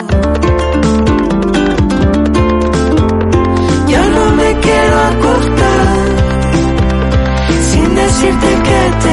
[3.88, 5.98] Ya no me quiero acostar
[7.72, 9.13] sin decirte que te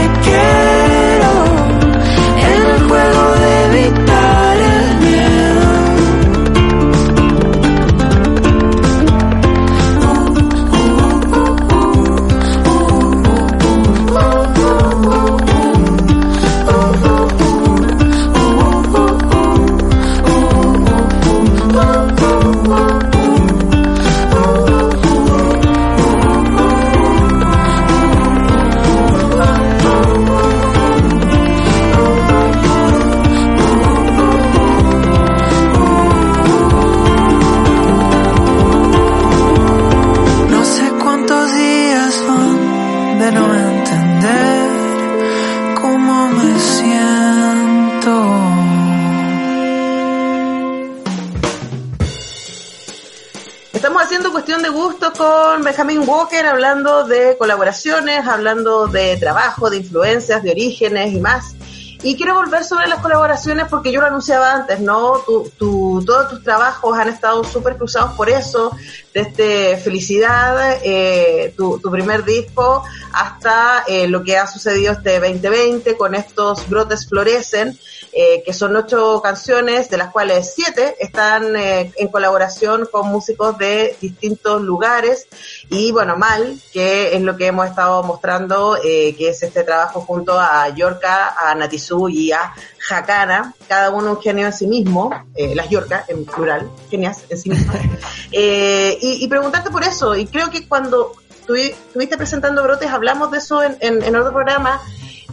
[56.51, 61.55] hablando de colaboraciones, hablando de trabajo, de influencias, de orígenes y más.
[62.03, 65.19] Y quiero volver sobre las colaboraciones porque yo lo anunciaba antes, ¿no?
[65.27, 68.71] Tu, tu- todos tus trabajos han estado súper cruzados por eso,
[69.13, 72.83] desde Felicidad, eh, tu, tu primer disco,
[73.13, 77.79] hasta eh, lo que ha sucedido este 2020 con estos brotes florecen,
[78.13, 83.57] eh, que son ocho canciones, de las cuales siete están eh, en colaboración con músicos
[83.59, 85.27] de distintos lugares.
[85.69, 90.01] Y bueno, Mal, que es lo que hemos estado mostrando, eh, que es este trabajo
[90.01, 92.53] junto a Yorka, a Natizú y a
[92.91, 97.39] Hakana, cada uno un genio en sí mismo, eh, las Yorka en plural, genias en
[97.39, 97.77] sí mismas.
[98.33, 101.13] Eh, y, y preguntarte por eso, y creo que cuando
[101.45, 104.81] estuvi- estuviste presentando Brotes hablamos de eso en, en, en otro programa,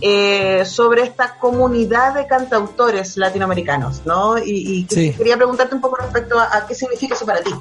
[0.01, 4.37] eh, sobre esta comunidad de cantautores latinoamericanos, ¿no?
[4.37, 5.13] Y, y Sí.
[5.13, 7.51] quería preguntarte un poco respecto a, a qué significa eso para ti.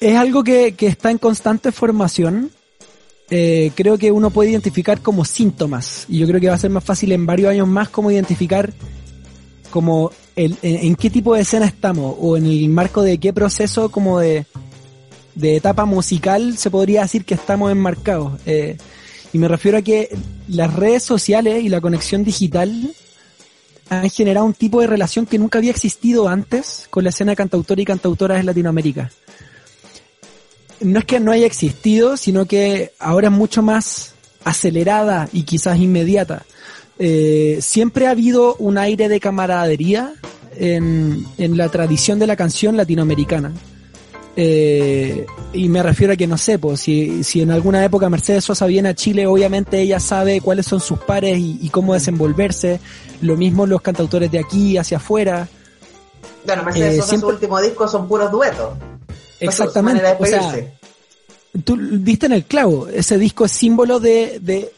[0.00, 2.50] es algo que, que está en constante formación.
[3.30, 6.04] Eh, creo que uno puede identificar como síntomas.
[6.08, 8.72] Y yo creo que va a ser más fácil en varios años más cómo identificar
[9.70, 13.32] como el, en, en qué tipo de escena estamos o en el marco de qué
[13.32, 14.46] proceso como de,
[15.36, 18.40] de etapa musical se podría decir que estamos enmarcados.
[18.44, 18.76] Eh,
[19.32, 20.08] y me refiero a que
[20.48, 22.92] las redes sociales y la conexión digital
[23.88, 27.82] han generado un tipo de relación que nunca había existido antes con la escena de
[27.82, 29.12] y cantautoras en Latinoamérica
[30.80, 34.14] no es que no haya existido, sino que ahora es mucho más
[34.44, 36.44] acelerada y quizás inmediata.
[36.98, 40.14] Eh, siempre ha habido un aire de camaradería
[40.56, 43.52] en, en la tradición de la canción latinoamericana.
[44.38, 48.44] Eh, y me refiero a que no sé, pues, si, si en alguna época Mercedes
[48.44, 52.80] Sosa viene a Chile, obviamente ella sabe cuáles son sus pares y, cómo desenvolverse.
[53.22, 55.48] Lo mismo los cantautores de aquí hacia afuera.
[56.44, 58.74] Bueno, Mercedes eh, Sosa, su último disco son puros duetos.
[59.40, 60.02] Exactamente.
[60.18, 60.54] O sea,
[61.64, 64.72] tú viste en el clavo, ese disco es símbolo de, de,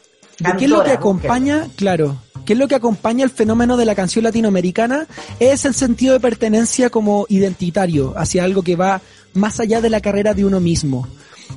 [0.57, 2.17] qué es lo que acompaña, claro,
[2.49, 5.05] qué es lo que acompaña el fenómeno de la canción latinoamericana,
[5.39, 9.03] es el sentido de pertenencia como identitario hacia algo que va
[9.35, 11.07] más allá de la carrera de uno mismo.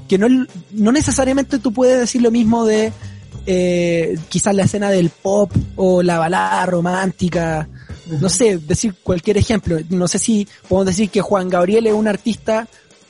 [0.06, 0.26] Que no,
[0.70, 2.92] no necesariamente tú puedes decir lo mismo de
[3.46, 7.66] eh, quizás la escena del pop o la balada romántica.
[8.20, 9.78] No sé, decir cualquier ejemplo.
[9.88, 12.68] No sé si podemos decir que Juan Gabriel es un artista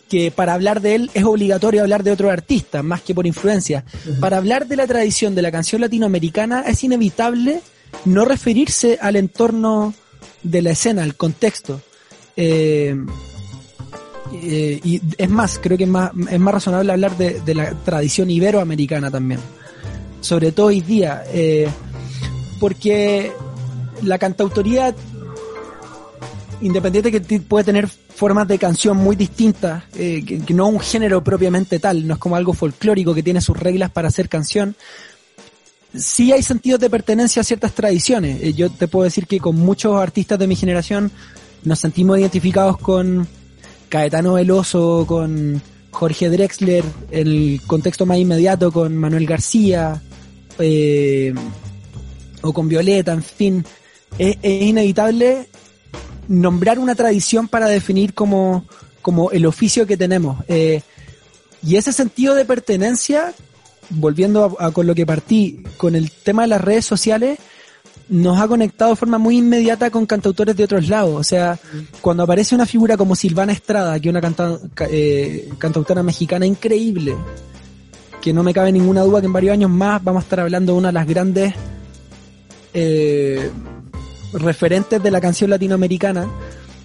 [0.09, 3.85] que para hablar de él es obligatorio hablar de otro artista, más que por influencia.
[4.21, 7.61] Para hablar de la tradición de la canción latinoamericana es inevitable
[8.05, 9.95] no referirse al entorno
[10.43, 11.81] de la escena, al contexto.
[12.37, 12.97] Eh,
[14.35, 18.31] eh, y es más, creo que es más, es más razonable hablar de, la tradición
[18.31, 19.41] iberoamericana también.
[20.21, 21.25] Sobre todo hoy día.
[21.33, 21.69] Eh,
[22.61, 23.33] porque
[24.03, 24.95] la cantautoría,
[26.61, 31.79] independiente que puede tener formas de canción muy distintas, eh, que, no un género propiamente
[31.79, 34.77] tal, no es como algo folclórico que tiene sus reglas para hacer canción,
[35.95, 38.55] sí hay sentidos de pertenencia a ciertas tradiciones.
[38.55, 41.11] yo te puedo decir que con muchos artistas de mi generación
[41.65, 43.27] nos sentimos identificados con
[43.89, 50.01] Caetano Veloso, con Jorge Drexler, el contexto más inmediato con Manuel García,
[50.59, 51.35] eh,
[52.43, 53.65] o con Violeta, en fin.
[54.19, 55.49] Es, inevitable
[56.29, 58.65] nombrar una tradición para definir como,
[59.01, 60.43] como el oficio que tenemos.
[60.49, 60.83] Eh,
[61.65, 63.33] y ese sentido de pertenencia,
[63.91, 67.39] volviendo a, con lo que partí, con el tema de las redes sociales,
[68.09, 71.15] nos ha conectado de forma muy inmediata con cantautores de otros lados.
[71.15, 71.59] O sea,
[72.01, 74.35] cuando aparece una figura como Silvana Estrada, que es una
[74.91, 77.15] eh, cantautora mexicana increíble,
[78.21, 80.73] que no me cabe ninguna duda que en varios años más vamos a estar hablando
[80.73, 81.55] de una de las grandes
[82.75, 83.51] eh,
[84.33, 86.27] referentes de la canción latinoamericana,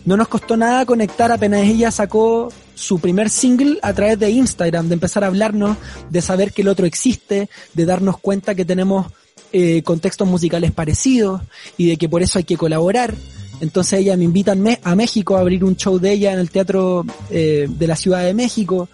[0.05, 4.87] no nos costó nada conectar apenas ella sacó su primer single a través de Instagram,
[4.87, 5.77] de empezar a hablarnos,
[6.09, 9.07] de saber que el otro existe, de darnos cuenta que tenemos
[9.51, 11.41] eh, contextos musicales parecidos
[11.75, 13.15] y de que por eso hay que colaborar.
[13.61, 17.03] Entonces ella me invita a México a abrir un show de ella en el Teatro
[17.31, 18.87] eh, de la Ciudad de México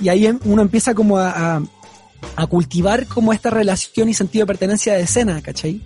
[0.00, 1.60] y ahí em, uno empieza como a,
[2.36, 5.80] a, cultivar como esta relación y sentido de pertenencia de escena, ¿cachai?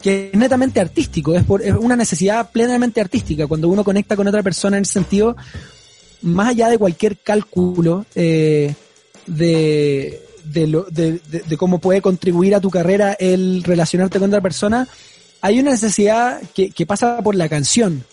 [0.00, 3.48] Que es netamente artístico, es, por, es una necesidad plenamente artística.
[3.48, 5.36] Cuando uno conecta con otra persona en ese sentido,
[6.24, 8.74] más allá de cualquier cálculo eh,
[9.26, 14.40] de, de, lo, de, de, cómo puede contribuir a tu carrera el relacionarte con otra
[14.40, 14.88] persona,
[15.42, 18.04] hay una necesidad que, que pasa por la canción,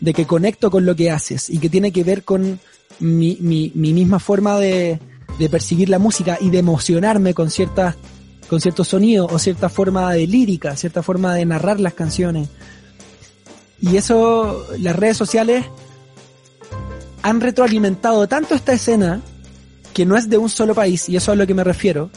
[0.00, 2.58] de que conecto con lo que haces y que tiene que ver con
[2.98, 4.98] mi, mi, mi misma forma de,
[5.38, 7.96] de percibir la música y de emocionarme con ciertas
[8.48, 12.48] con ciertos sonidos o cierta forma de lírica, cierta forma de narrar las canciones.
[13.80, 15.66] Y eso, las redes sociales
[17.22, 19.20] han retroalimentado tanto esta escena
[19.92, 22.10] que no es de un solo país, y eso es a lo que me refiero.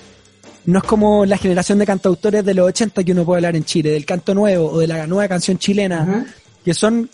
[0.65, 3.65] No es como la generación de cantautores de los 80 que uno puede hablar en
[3.65, 6.25] Chile, del canto nuevo o de la nueva canción chilena,
[6.63, 7.09] que son,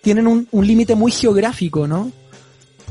[0.00, 2.10] tienen un, límite muy geográfico, ¿no?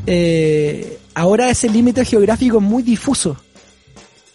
[0.05, 3.37] Eh, ahora ese límite geográfico es muy difuso.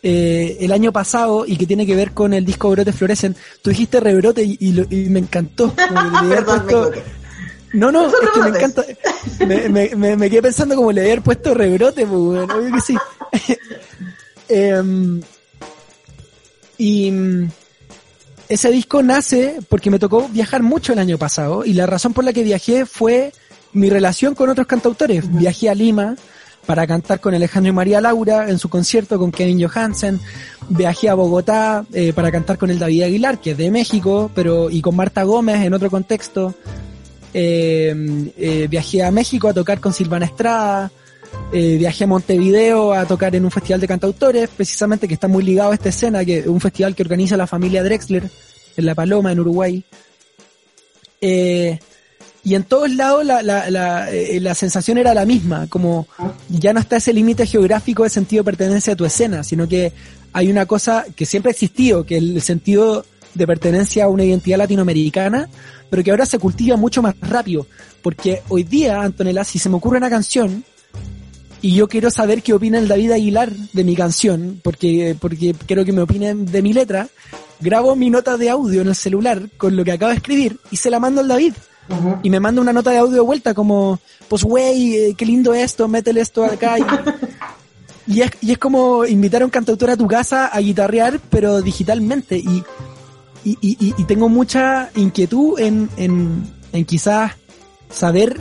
[0.02, 3.68] Eh, el año pasado y que tiene que ver con el disco Brote Florecen, tú
[3.68, 4.72] dijiste rebrote y,
[5.10, 5.74] me encantó.
[7.72, 8.84] No, no, es que me encanta.
[9.46, 12.96] Me, me, quedé pensando como le había puesto rebrote, pues, bueno, obvio que sí.
[14.52, 15.22] Em,
[16.76, 17.48] y mm,
[18.48, 22.24] ese disco nace porque me tocó viajar mucho el año pasado y la razón por
[22.24, 23.32] la que viajé fue
[23.72, 25.32] mi relación con otros cantautores.
[25.32, 26.16] Viajé a Lima
[26.66, 30.20] para cantar con Alejandro y María Laura en su concierto con Kevin Johansen.
[30.68, 34.68] Viajé a Bogotá eh, para cantar con el David Aguilar, que es de México, pero
[34.68, 36.54] y con Marta Gómez en otro contexto.
[37.32, 40.90] Eh, eh, viajé a México a tocar con Silvana Estrada,
[41.52, 45.44] eh, viajé a Montevideo a tocar en un festival de cantautores, precisamente que está muy
[45.44, 48.28] ligado a esta escena, que es un festival que organiza la familia Drexler
[48.76, 49.84] en La Paloma, en Uruguay.
[51.22, 56.08] y en todos lados la, la, la, sensación era la misma, como
[56.48, 59.92] ya no está ese límite geográfico de sentido de pertenencia a tu escena, sino que
[60.32, 63.04] hay una cosa que siempre ha existido, que el sentido
[63.34, 65.48] de pertenencia a una identidad latinoamericana,
[65.90, 67.66] pero que ahora se cultiva mucho más rápido.
[68.00, 70.64] Porque hoy día, Antonella, si se me ocurre una canción,
[71.62, 75.84] y yo quiero saber qué opina el David Aguilar de mi canción, porque, porque quiero
[75.84, 77.08] que me opinen de mi letra.
[77.60, 80.76] Grabo mi nota de audio en el celular con lo que acabo de escribir y
[80.76, 81.54] se la mando al David.
[82.22, 85.52] Y me manda una nota de audio de vuelta como, pues güey, eh, qué lindo
[85.52, 86.76] esto, métele esto acá.
[88.06, 91.60] Y, es, y es como invitar a un cantautor a tu casa a guitarrear, pero
[91.60, 92.38] digitalmente.
[92.38, 92.62] Y,
[93.44, 97.32] y, y, y tengo mucha inquietud en, en, en quizás
[97.90, 98.36] saber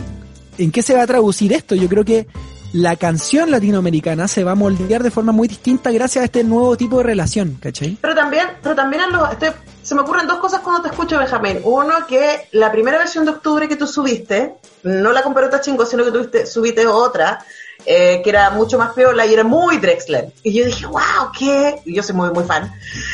[0.58, 1.76] en qué se va a traducir esto.
[1.76, 2.28] Yo creo que
[2.74, 6.78] la canción latinoamericana se va a moldear de forma muy distinta gracias a este nuevo
[6.78, 7.98] tipo de relación, ¿cachai?
[8.00, 11.62] Pero también, pero también los, este, se me ocurren dos cosas cuando te escucho, Benjamín.
[11.64, 15.86] Uno, que la primera versión de octubre que tú subiste, no la con Perota Chingo,
[15.86, 17.44] sino que tuviste, subiste otra,
[17.92, 20.32] eh, que era mucho más piola y era muy Drexler.
[20.44, 21.82] Y yo dije, wow, ¿qué?
[21.86, 22.72] Y yo soy muy, muy fan.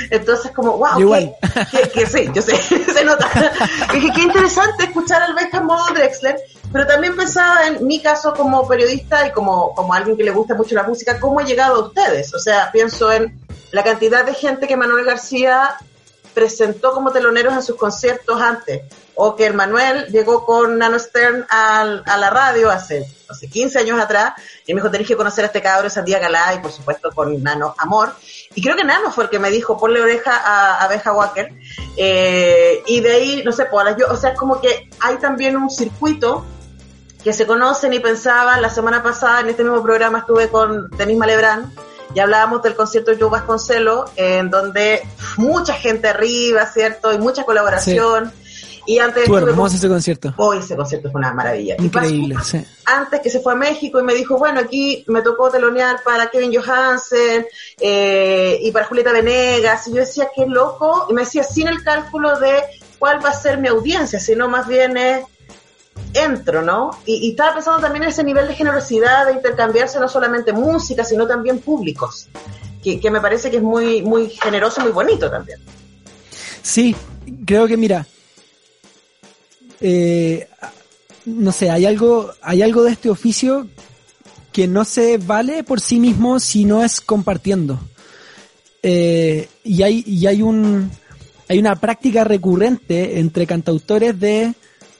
[0.09, 1.33] Entonces, como, wow, Igual.
[1.71, 1.89] ¿qué?
[1.89, 2.57] Que sí, yo sé,
[2.93, 3.25] se nota.
[3.93, 6.35] Y dije, qué interesante escuchar al en modo Drexler,
[6.73, 10.55] pero también pensaba en mi caso como periodista y como, como alguien que le gusta
[10.55, 12.33] mucho la música, cómo he llegado a ustedes.
[12.33, 13.33] O sea, pienso en
[13.71, 15.77] la cantidad de gente que Manuel García
[16.35, 18.83] presentó como teloneros en sus conciertos antes,
[19.15, 23.79] o que el Manuel llegó con Nano Stern al- a la radio hace, hace 15
[23.79, 24.33] años atrás,
[24.67, 27.41] y me dijo, tenés que conocer a este cabro, Sandía Galá, y por supuesto con
[27.41, 28.13] Nano Amor.
[28.53, 31.49] Y creo que Nano fue el que me dijo, ponle oreja a, a Benja Walker.
[31.97, 35.55] Eh, y de ahí, no sé, pues, yo, o sea, es como que hay también
[35.55, 36.45] un circuito
[37.23, 41.17] que se conocen y pensaban, la semana pasada en este mismo programa estuve con Denis
[41.17, 41.73] Malebrán
[42.15, 45.05] y hablábamos del concierto de Joe Vasconcelos, en donde
[45.37, 47.13] mucha gente arriba, ¿cierto?
[47.13, 48.31] Y mucha colaboración.
[48.87, 50.33] Y antes estuve hermoso ese concierto.
[50.37, 51.75] Hoy ese concierto fue una maravilla.
[51.79, 52.65] Y Increíble, pasó- sí.
[52.85, 56.29] Antes que se fue a México y me dijo, bueno, aquí me tocó telonear para
[56.29, 57.47] Kevin Johansen
[57.79, 59.87] eh, y para Julieta Venegas.
[59.87, 61.07] Y yo decía, qué loco.
[61.09, 62.63] Y me decía, sin el cálculo de
[62.99, 65.25] cuál va a ser mi audiencia, sino más bien es
[66.15, 66.91] entro, ¿no?
[67.05, 71.27] Y, estaba pensando también en ese nivel de generosidad, de intercambiarse no solamente música, sino
[71.27, 72.27] también públicos,
[72.83, 75.59] que, que me parece que es muy, muy generoso, muy bonito también.
[76.61, 76.95] Sí,
[77.45, 78.07] creo que mira,
[79.81, 80.47] eh,
[81.25, 83.67] no sé, hay algo, hay algo de este oficio
[84.51, 87.79] que no se vale por sí mismo si no es compartiendo.
[88.81, 90.89] Eh, y hay, y hay un,
[91.49, 94.53] hay una práctica recurrente entre cantautores de,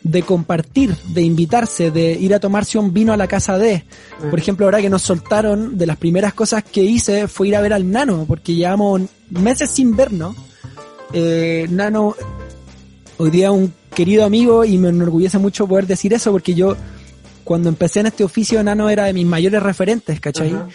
[0.05, 3.83] de compartir, de invitarse, de ir a tomarse un vino a la casa de.
[4.29, 7.61] Por ejemplo, ahora que nos soltaron, de las primeras cosas que hice fue ir a
[7.61, 9.01] ver al Nano, porque llevamos
[9.31, 10.35] meses sin vernos.
[11.11, 12.15] Eh, Nano,
[13.17, 16.77] hoy día un querido amigo y me enorgullece mucho poder decir eso porque yo
[17.43, 20.53] cuando empecé en este oficio Nano era de mis mayores referentes, ¿cachai?
[20.53, 20.67] Ajá.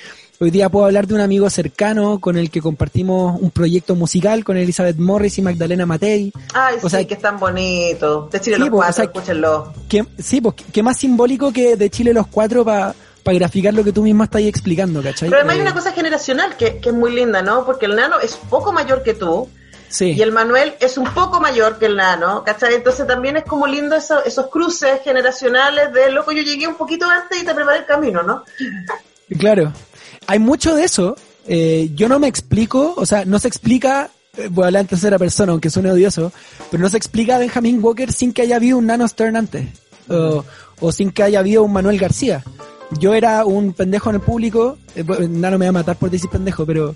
[0.43, 4.43] Hoy día puedo hablar de un amigo cercano con el que compartimos un proyecto musical
[4.43, 6.33] con Elizabeth Morris y Magdalena Matei.
[6.55, 8.27] Ay, O sí, sea, que es tan bonito.
[8.33, 9.73] De Chile Sí, los pues, cuatro, o sea, escúchenlo.
[9.87, 13.93] ¿Qué, sí, pues, ¿qué más simbólico que de Chile los cuatro para graficar lo que
[13.93, 15.29] tú mismo estás explicando, ¿cachai?
[15.29, 17.67] Pero además hay Eh, una cosa generacional que, que es muy linda, ¿no?
[17.67, 19.47] Porque el nano es poco mayor que tú
[19.91, 20.13] Sí.
[20.13, 22.77] y el Manuel es un poco mayor que el nano, ¿cachai?
[22.77, 27.05] Entonces también es como lindo eso- esos cruces generacionales de, loco, yo llegué un poquito
[27.11, 28.43] antes y te preparé el camino, ¿no?
[29.39, 29.71] Claro.
[30.31, 31.17] Hay mucho de eso.
[31.49, 34.87] Eh, yo no me explico, o sea, no se explica, eh, voy a hablar en
[34.87, 36.31] tercera persona, aunque suene odioso,
[36.71, 39.67] pero no se explica a Benjamin Walker sin que haya habido un Nano Stern antes,
[40.09, 40.45] o,
[40.79, 42.45] o sin que haya habido un Manuel García.
[43.01, 46.31] Yo era un pendejo en el público, eh, Nano me va a matar por decir
[46.31, 46.95] pendejo, pero,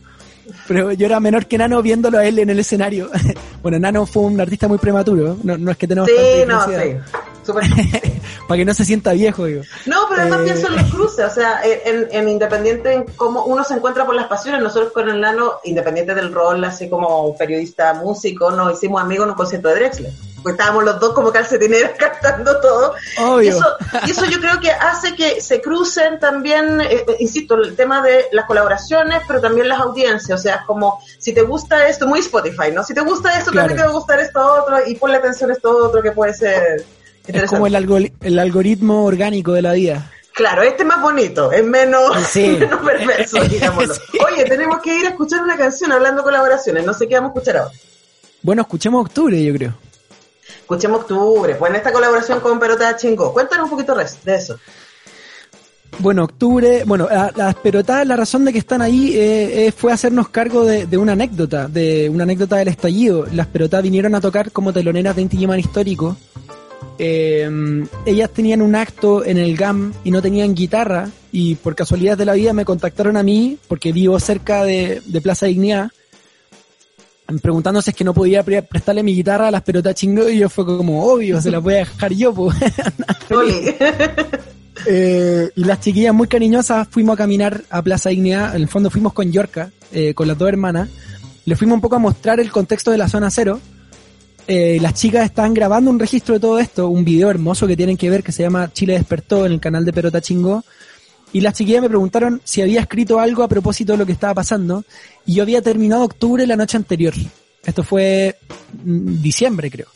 [0.68, 3.10] pero yo era menor que Nano viéndolo a él en el escenario.
[3.64, 7.16] bueno, Nano fue un artista muy prematuro, no, no es que tenemos Sí, no, sí.
[7.44, 7.64] Súper-
[8.48, 9.62] para que no se sienta viejo, digo.
[9.86, 10.44] No, pero además Eh.
[10.44, 14.14] pienso en los cruces, o sea, en, en independiente en cómo uno se encuentra por
[14.14, 14.60] las pasiones.
[14.62, 19.30] Nosotros con el nano, independiente del rol, así como periodista, músico, nos hicimos amigos en
[19.30, 20.12] un concierto de Drexler.
[20.42, 22.92] Pues estábamos los dos como calcetineros cantando todo.
[23.16, 23.50] Y Obvio.
[23.56, 23.66] eso,
[24.06, 28.02] y eso yo creo que hace que se crucen también, eh, eh, insisto, el tema
[28.02, 30.38] de las colaboraciones, pero también las audiencias.
[30.38, 32.84] O sea, como si te gusta esto, muy Spotify, ¿no?
[32.84, 33.68] Si te gusta esto, Claro.
[33.68, 36.34] también te va a gustar esto otro, y ponle atención a esto otro que puede
[36.34, 36.84] ser
[37.26, 40.10] Es como el, algori- el algoritmo orgánico de la vida.
[40.34, 42.56] Claro, este es más bonito, es menos, Sí.
[42.60, 43.94] menos perverso, digámoslo.
[43.94, 44.18] Sí.
[44.32, 47.30] Oye, tenemos que ir a escuchar una canción hablando de colaboraciones, no sé qué vamos
[47.30, 47.74] a escuchar ahora.
[48.42, 49.74] Bueno, escuchemos octubre, yo creo.
[50.60, 53.32] Escuchemos Octubre, pues en esta colaboración con Perota Chingo.
[53.32, 54.58] Cuéntanos un poquito de eso.
[55.98, 59.92] Bueno, octubre, bueno, la- las pelotadas, la razón de que están ahí eh, eh, fue
[59.92, 63.26] hacernos cargo de, de una anécdota, de una anécdota del estallido.
[63.32, 66.16] Las pelotadas vinieron a tocar como teloneras de Inti histórico.
[66.98, 67.48] Eh,
[68.06, 72.24] ellas tenían un acto en el GAM y no tenían guitarra y por casualidad de
[72.24, 75.90] la vida me contactaron a mí porque vivo cerca de, de Plaza Dignidad
[77.42, 80.48] preguntándose es que no podía pre- prestarle mi guitarra a las pelotas chingo y yo
[80.48, 82.56] fue como obvio, se las voy a dejar yo pues.
[84.86, 88.90] Eh, y las chiquillas muy cariñosas fuimos a caminar a Plaza Ignea, en el fondo
[88.90, 90.88] fuimos con Yorka, eh, con las dos hermanas,
[91.46, 93.60] le fuimos un poco a mostrar el contexto de la zona cero.
[94.46, 97.96] Eh, las chicas están grabando un registro de todo esto, un video hermoso que tienen
[97.96, 100.64] que ver que se llama Chile despertó en el canal de Perota Chingó.
[101.32, 104.34] Y las chiquillas me preguntaron si había escrito algo a propósito de lo que estaba
[104.34, 104.84] pasando.
[105.26, 107.14] Y yo había terminado octubre la noche anterior.
[107.64, 108.36] Esto fue
[108.84, 109.88] mm, diciembre, creo.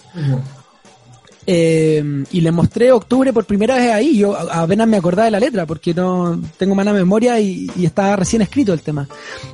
[1.51, 4.18] Eh, y le mostré octubre por primera vez ahí.
[4.18, 8.42] Yo apenas me acordaba de la letra porque no tengo mala memoria y, estaba recién
[8.42, 9.09] escrito el tema.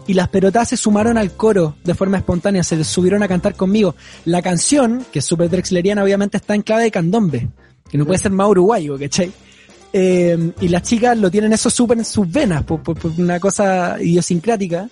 [0.09, 3.95] Y las pelotas se sumaron al coro de forma espontánea, se subieron a cantar conmigo.
[4.25, 7.49] La canción, que es súper drexleriana, obviamente está en clave de candombe,
[7.89, 9.31] que no puede ser más uruguayo, ¿cachai?
[9.93, 12.83] Eh, y las chicas lo tienen eso súper en sus venas, por
[13.19, 14.89] una cosa idiosincrática.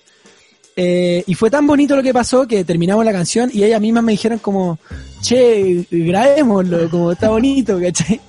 [0.77, 4.05] Eh, y fue tan bonito lo que pasó que terminamos la canción y ellas mismas
[4.05, 4.79] me dijeron como,
[5.23, 8.19] che, grabémoslo, como está bonito, ¿cachai?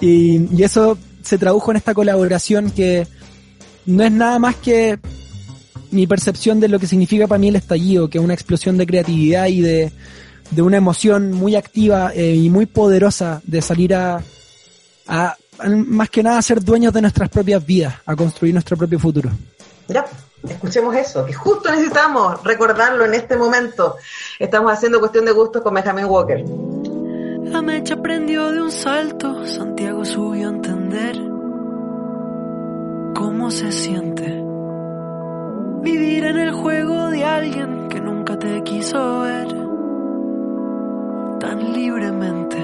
[0.00, 3.06] Y, eso se tradujo en esta colaboración que
[3.86, 4.98] no es nada más que
[5.90, 8.86] mi percepción de lo que significa para mí el estallido, que es una explosión de
[8.86, 9.92] creatividad y de,
[10.56, 14.22] una emoción muy activa eh, y muy poderosa de salir a,
[15.06, 15.36] a,
[15.68, 19.30] más que nada, a ser dueños de nuestras propias vidas, a construir nuestro propio futuro.
[19.88, 20.04] Ya,
[20.48, 23.96] escuchemos eso, que justo necesitamos recordarlo en este momento.
[24.38, 26.44] Estamos haciendo cuestión de gustos con Benjamin Walker.
[27.44, 31.16] La mecha prendió de un salto, Santiago subió a entender
[33.14, 34.42] cómo se siente
[35.82, 39.48] vivir en el juego de alguien que nunca te quiso ver
[41.40, 42.56] tan libremente.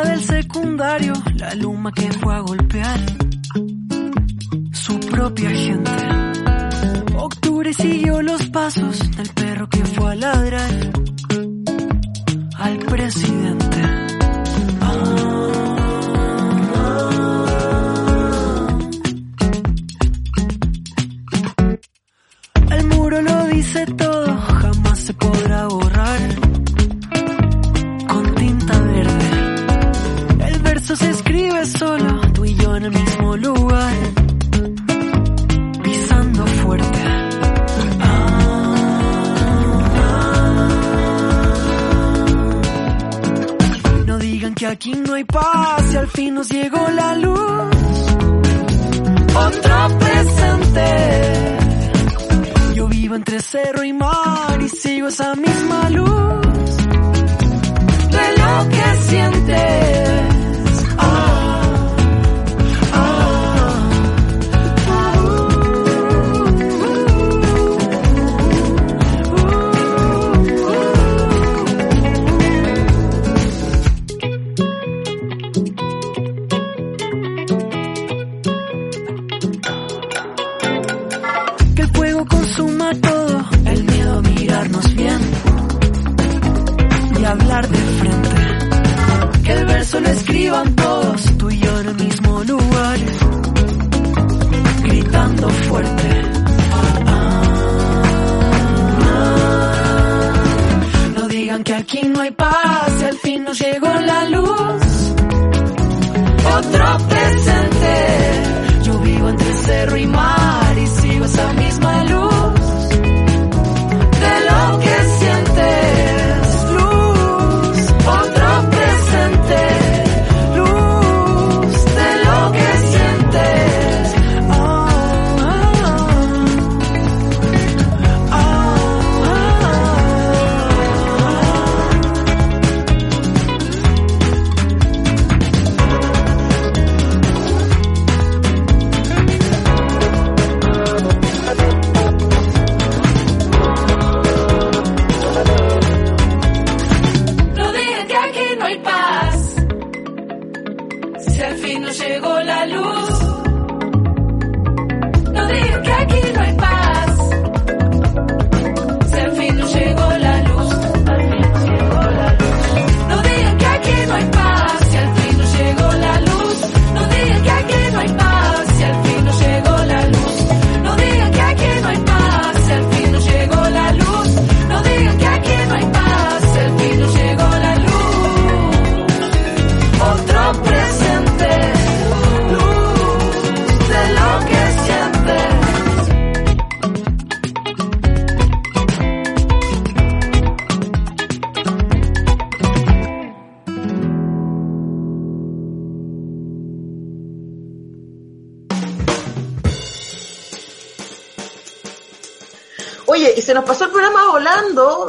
[0.00, 2.98] Del secundario, la luma que fue a golpear
[4.72, 5.90] su propia gente.
[7.14, 10.70] Octubre siguió los pasos del perro que fue a ladrar
[12.56, 13.82] al presidente.
[22.70, 25.91] El muro lo dice todo, jamás se podrá borrar
[44.62, 47.40] que aquí no hay paz y al fin nos llegó la luz.
[49.34, 50.86] Otro presente.
[52.76, 56.41] Yo vivo entre cerro y mar y sigo esa misma luz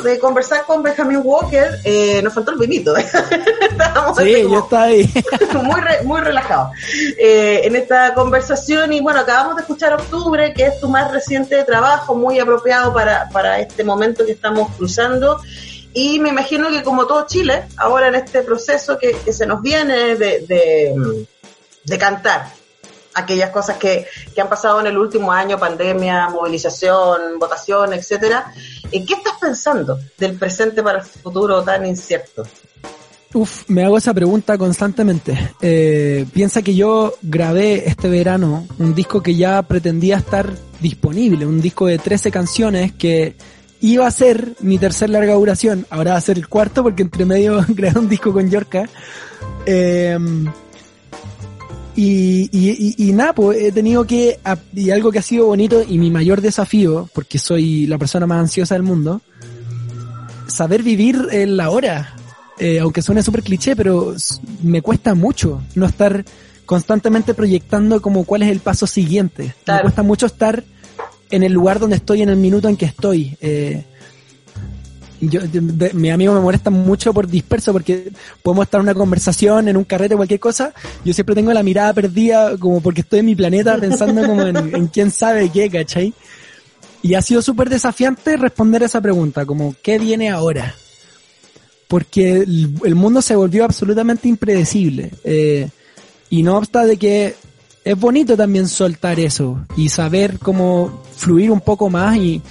[0.04, 1.80] de conversar con Benjamin Walker.
[1.84, 2.94] Eh, nos faltó el vinito.
[4.18, 5.12] sí, yo estaba ahí.
[5.64, 6.72] muy, muy relajado
[7.18, 8.94] eh, en esta conversación.
[8.94, 13.30] Y bueno, acabamos de escuchar Octubre, que es tu más reciente trabajo, muy apropiado para,
[13.30, 15.40] para este momento que estamos cruzando.
[15.94, 20.16] Y me imagino que como todo Chile, ahora en este proceso que, se nos viene
[20.16, 21.26] de, de,
[21.84, 22.48] de cantar,
[23.14, 28.52] aquellas cosas que, que, han pasado en el último año, pandemia, movilización, votación, etcétera.
[28.92, 32.46] ¿En qué estás pensando del presente para el futuro tan incierto?
[33.34, 35.56] Uf, me hago esa pregunta constantemente.
[35.60, 41.60] Eh, piensa que yo grabé este verano un disco que ya pretendía estar disponible, un
[41.60, 43.36] disco de 13 canciones que
[43.82, 47.26] iba a ser mi tercer larga duración, ahora va a ser el cuarto porque entre
[47.26, 48.88] medio grabé un disco con Yorka.
[49.66, 50.18] Eh,
[51.96, 54.40] y, y, y, nada, pues he tenido que,
[54.74, 58.40] y algo que ha sido bonito y mi mayor desafío, porque soy la persona más
[58.40, 59.22] ansiosa del mundo,
[60.48, 62.16] saber vivir en la hora.
[62.60, 64.16] Eh, aunque suene súper cliché, pero
[64.62, 66.24] me cuesta mucho no estar
[66.66, 69.56] constantemente proyectando como cuál es el paso siguiente.
[69.68, 70.64] Me cuesta mucho estar
[71.30, 73.38] en el lugar donde estoy, en el minuto en que estoy.
[73.42, 73.84] Eh,
[75.30, 75.42] yo,
[75.94, 78.12] mi amigo me molesta mucho por disperso porque
[78.42, 80.74] podemos estar en una conversación, en un carrete, cualquier cosa.
[81.06, 84.88] Yo siempre tengo la mirada perdida como porque estoy en mi planeta pensando como en,
[84.94, 86.14] quién sabe qué, ¿cachai?
[87.02, 90.76] Y ha sido súper desafiante responder esa pregunta, como ¿qué viene ahora?
[91.88, 95.12] Porque el, mundo se volvió absolutamente impredecible.
[95.24, 95.70] Eh,
[96.30, 97.36] y no obsta de que
[97.84, 102.42] es bonito también soltar eso y saber cómo fluir un poco más y,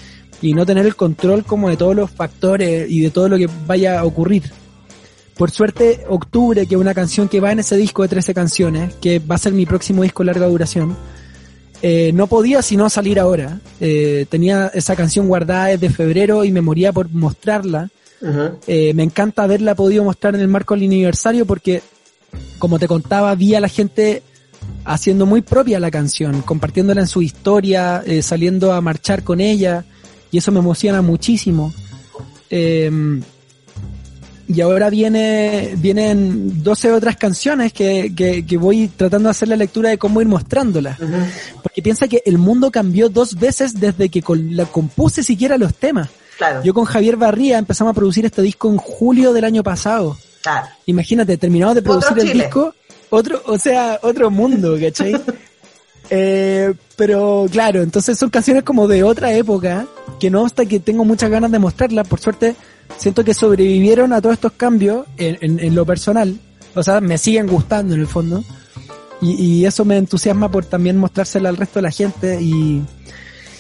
[0.43, 3.49] y no tener el control como de todos los factores y de todo lo que
[3.67, 4.43] vaya a ocurrir.
[5.37, 8.95] Por suerte, Octubre, que es una canción que va en ese disco de 13 canciones,
[9.01, 10.97] que va a ser mi próximo disco larga duración,
[11.81, 13.61] eh, no podía sino salir ahora.
[13.81, 17.89] Eh, tenía esa canción guardada desde febrero y me moría por mostrarla.
[18.69, 21.83] Eh, me encanta haberla podido mostrar en el marco del aniversario porque,
[22.59, 24.23] como te contaba, vi a la gente
[24.85, 29.85] haciendo muy propia la canción, compartiéndola en su historia, saliendo a marchar con ella
[30.33, 31.73] y eso me emociona muchísimo.
[32.51, 33.23] Em,
[34.49, 39.91] y ahora viene, vienen 12 otras canciones que, que, voy tratando de hacer la lectura
[39.91, 40.99] de cómo ir mostrándolas.
[41.63, 46.09] Porque piensa que el mundo cambió dos veces desde que la compuse siquiera los temas.
[46.65, 50.17] Yo con Javier Barría empezamos a producir este disco en julio del año pasado.
[50.87, 52.75] Imagínate, terminamos de producir el disco,
[53.11, 55.15] otro, o sea, otro mundo, ¿cachai?
[56.11, 59.87] Eh, pero claro, entonces son canciones como de otra época,
[60.21, 62.55] que no hasta que tengo muchas ganas de mostrarlas, por suerte
[62.99, 66.39] siento que sobrevivieron a todos estos cambios en, lo personal,
[66.75, 68.45] o sea, me siguen gustando en el fondo,
[69.21, 72.83] y, eso me entusiasma por también mostrársela al resto de la gente y,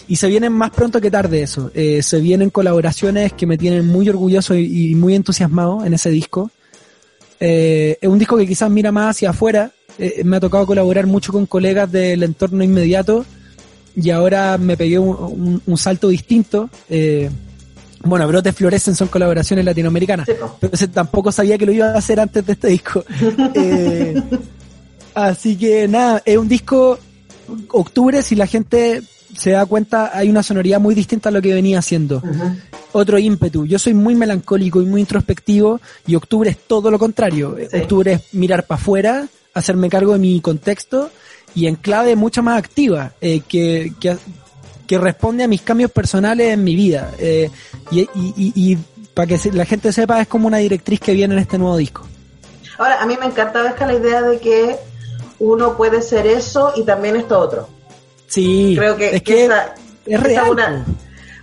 [0.09, 3.86] y se vienen más pronto que tarde eso, eh, se vienen colaboraciones que me tienen
[3.86, 6.51] muy orgulloso y, muy entusiasmado en ese disco.
[7.40, 11.07] Eh, es un disco que quizás mira más hacia afuera, eh, me ha tocado colaborar
[11.07, 13.24] mucho con colegas del entorno inmediato
[13.95, 16.70] y ahora me pegué un, salto distinto.
[16.88, 17.30] Eh,
[18.05, 20.28] bueno, Brotes Florecen son colaboraciones latinoamericanas,
[20.59, 23.05] pero tampoco sabía que lo iba a hacer antes de este disco.
[23.55, 24.20] Eh,
[25.14, 26.99] así que nada, es un disco
[27.70, 29.03] octubre, si la gente
[29.36, 32.22] se da cuenta, hay una sonoridad muy distinta a lo que venía haciendo.
[32.93, 33.66] Otro ímpetu.
[33.66, 37.57] Yo soy muy melancólico y muy introspectivo y octubre es todo lo contrario.
[37.72, 41.11] Octubre es mirar para afuera, hacerme cargo de mi contexto
[41.55, 44.18] y en clave mucho más activa, eh, que, que,
[44.98, 47.12] responde a mis cambios personales en mi vida.
[47.18, 47.50] Eh,
[47.90, 48.78] y, y, y,
[49.14, 52.07] para que la gente sepa, es como una directriz que viene en este nuevo disco.
[52.76, 54.76] Ahora, a mí me encanta ves la idea de que
[55.38, 57.68] uno puede ser eso y también esto otro.
[58.26, 59.74] Sí, creo que, es que esa,
[60.05, 60.50] es real.
[60.50, 60.84] Una,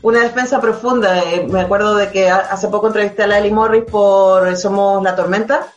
[0.04, 1.20] una defensa profunda.
[1.24, 5.74] Eh, me acuerdo de que hace poco entrevisté a Lali Morris por Somos la Tormenta.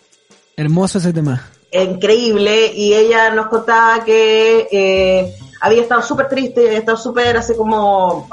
[0.57, 6.81] Hermoso ese tema increíble y ella nos contaba que eh, había estado súper triste, había
[6.81, 8.29] estado súper así como,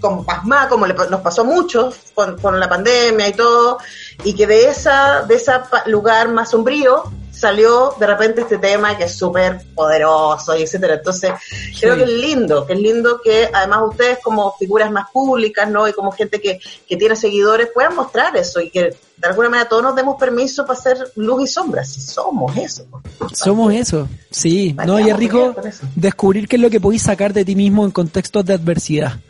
[0.00, 3.78] como pasmada, como le, nos pasó mucho con, con, la pandemia y todo,
[4.24, 5.52] y que de esa de ese
[5.86, 7.04] lugar más sombrío
[7.38, 10.94] salió de repente este tema que es súper poderoso y etcétera.
[10.94, 11.32] Entonces,
[11.78, 15.86] creo que es lindo, que es lindo que además ustedes como figuras más públicas, ¿no?
[15.86, 16.58] Y como gente que,
[16.88, 20.64] que tiene seguidores puedan mostrar eso y que de alguna manera todos nos demos permiso
[20.66, 22.86] para hacer luz y sombra, si somos eso.
[23.32, 24.74] Somos eso, sí.
[24.86, 25.54] no, y es rico
[25.94, 29.20] descubrir qué es lo que podéis sacar de ti mismo en contextos de adversidad.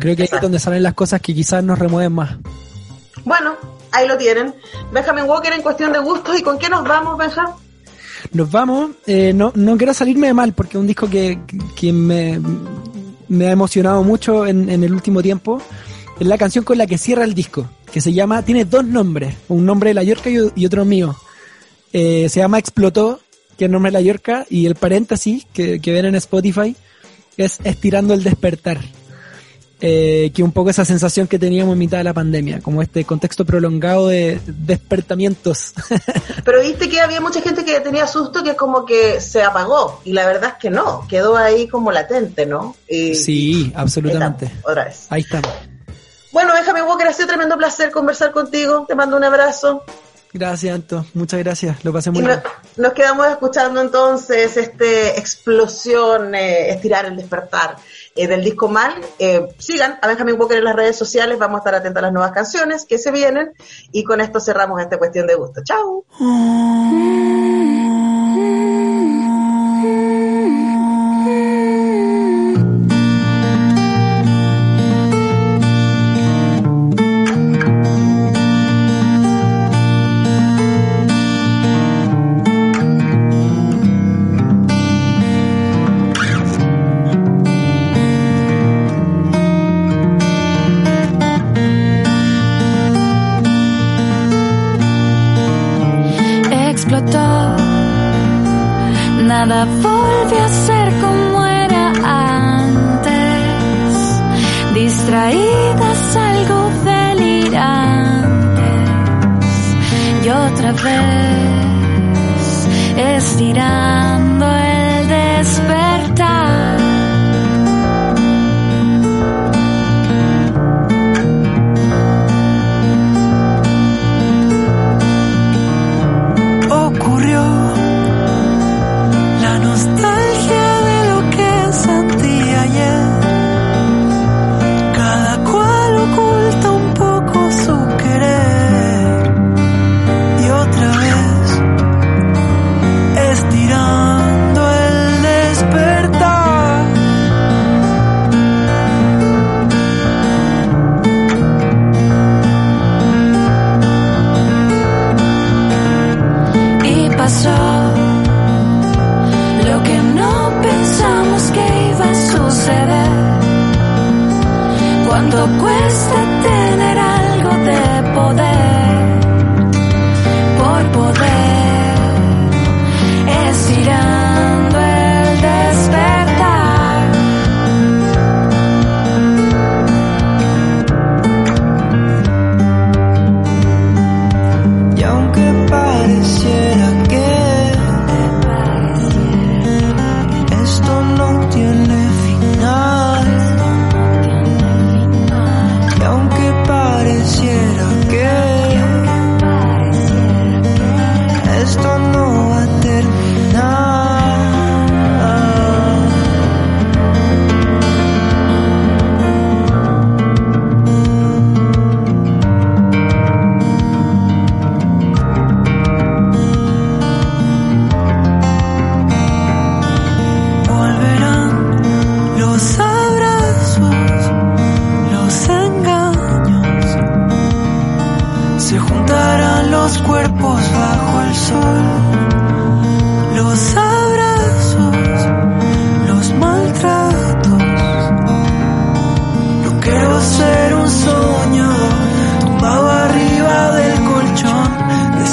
[0.00, 2.36] Creo que ahí es donde salen las cosas que quizás nos remueven más.
[3.24, 3.56] Bueno,
[3.94, 4.54] ahí lo tienen.
[4.92, 6.38] Benjamin Walker en cuestión de gustos.
[6.38, 7.54] ¿Y con qué nos vamos, Benjamin?
[8.32, 8.90] Nos vamos.
[9.06, 11.38] Eh, no, no quiero salirme de mal porque un disco que,
[11.76, 12.40] que me,
[13.28, 15.62] me ha emocionado mucho en, en, el último tiempo.
[16.18, 19.34] Es la canción con la que cierra el disco, que se llama, tiene dos nombres,
[19.48, 21.16] un nombre de la Yorca y, otro mío.
[21.92, 23.20] Eh, se llama Explotó,
[23.56, 26.76] que es el nombre de la Yorca, y el paréntesis que, que ven en Spotify
[27.36, 28.78] es Estirando el Despertar
[29.80, 33.04] eh, que un poco esa sensación que teníamos en mitad de la pandemia, como este
[33.04, 35.74] contexto prolongado de despertamientos.
[36.44, 40.12] Pero viste que había mucha gente que tenía susto que como que se apagó, y
[40.12, 42.76] la verdad es que no, quedó ahí como latente, ¿no?
[42.88, 44.50] sí, absolutamente.
[44.62, 45.06] otra vez.
[45.10, 45.50] Ahí estamos.
[46.32, 49.84] Bueno, déjame Walker, ha sido tremendo placer conversar contigo, te mando un abrazo.
[50.34, 51.06] Gracias, Anto.
[51.14, 51.84] Muchas gracias.
[51.84, 52.42] Lo pasé muy bien.
[52.76, 57.76] Nos, quedamos escuchando entonces este explosión, eh, estirar el despertar
[58.14, 58.94] eh, del disco Mal.
[59.18, 62.12] Eh, sigan a Benjamin Walker en las redes sociales, vamos a estar atentos a las
[62.12, 63.52] nuevas canciones que se vienen
[63.92, 65.62] y con esto cerramos esta cuestión de gusto.
[65.64, 66.04] Chao.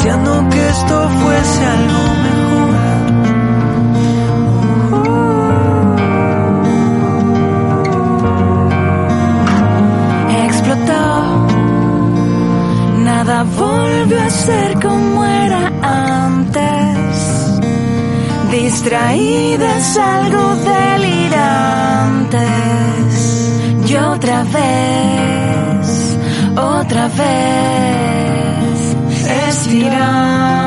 [0.02, 2.72] deseando que esto fuese algo mejor.
[10.45, 11.06] Explotó,
[13.04, 17.60] nada volvió a ser como era antes.
[18.49, 21.52] Distraídas, algo delirantes.
[23.88, 26.18] Y otra vez,
[26.56, 27.81] otra vez.
[29.72, 30.61] existirá.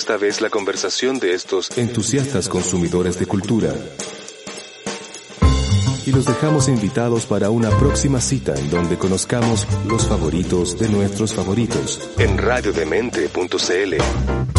[0.00, 3.74] Esta vez la conversación de estos entusiastas consumidores de cultura.
[6.06, 11.34] Y los dejamos invitados para una próxima cita en donde conozcamos los favoritos de nuestros
[11.34, 14.49] favoritos en radiodemente.cl.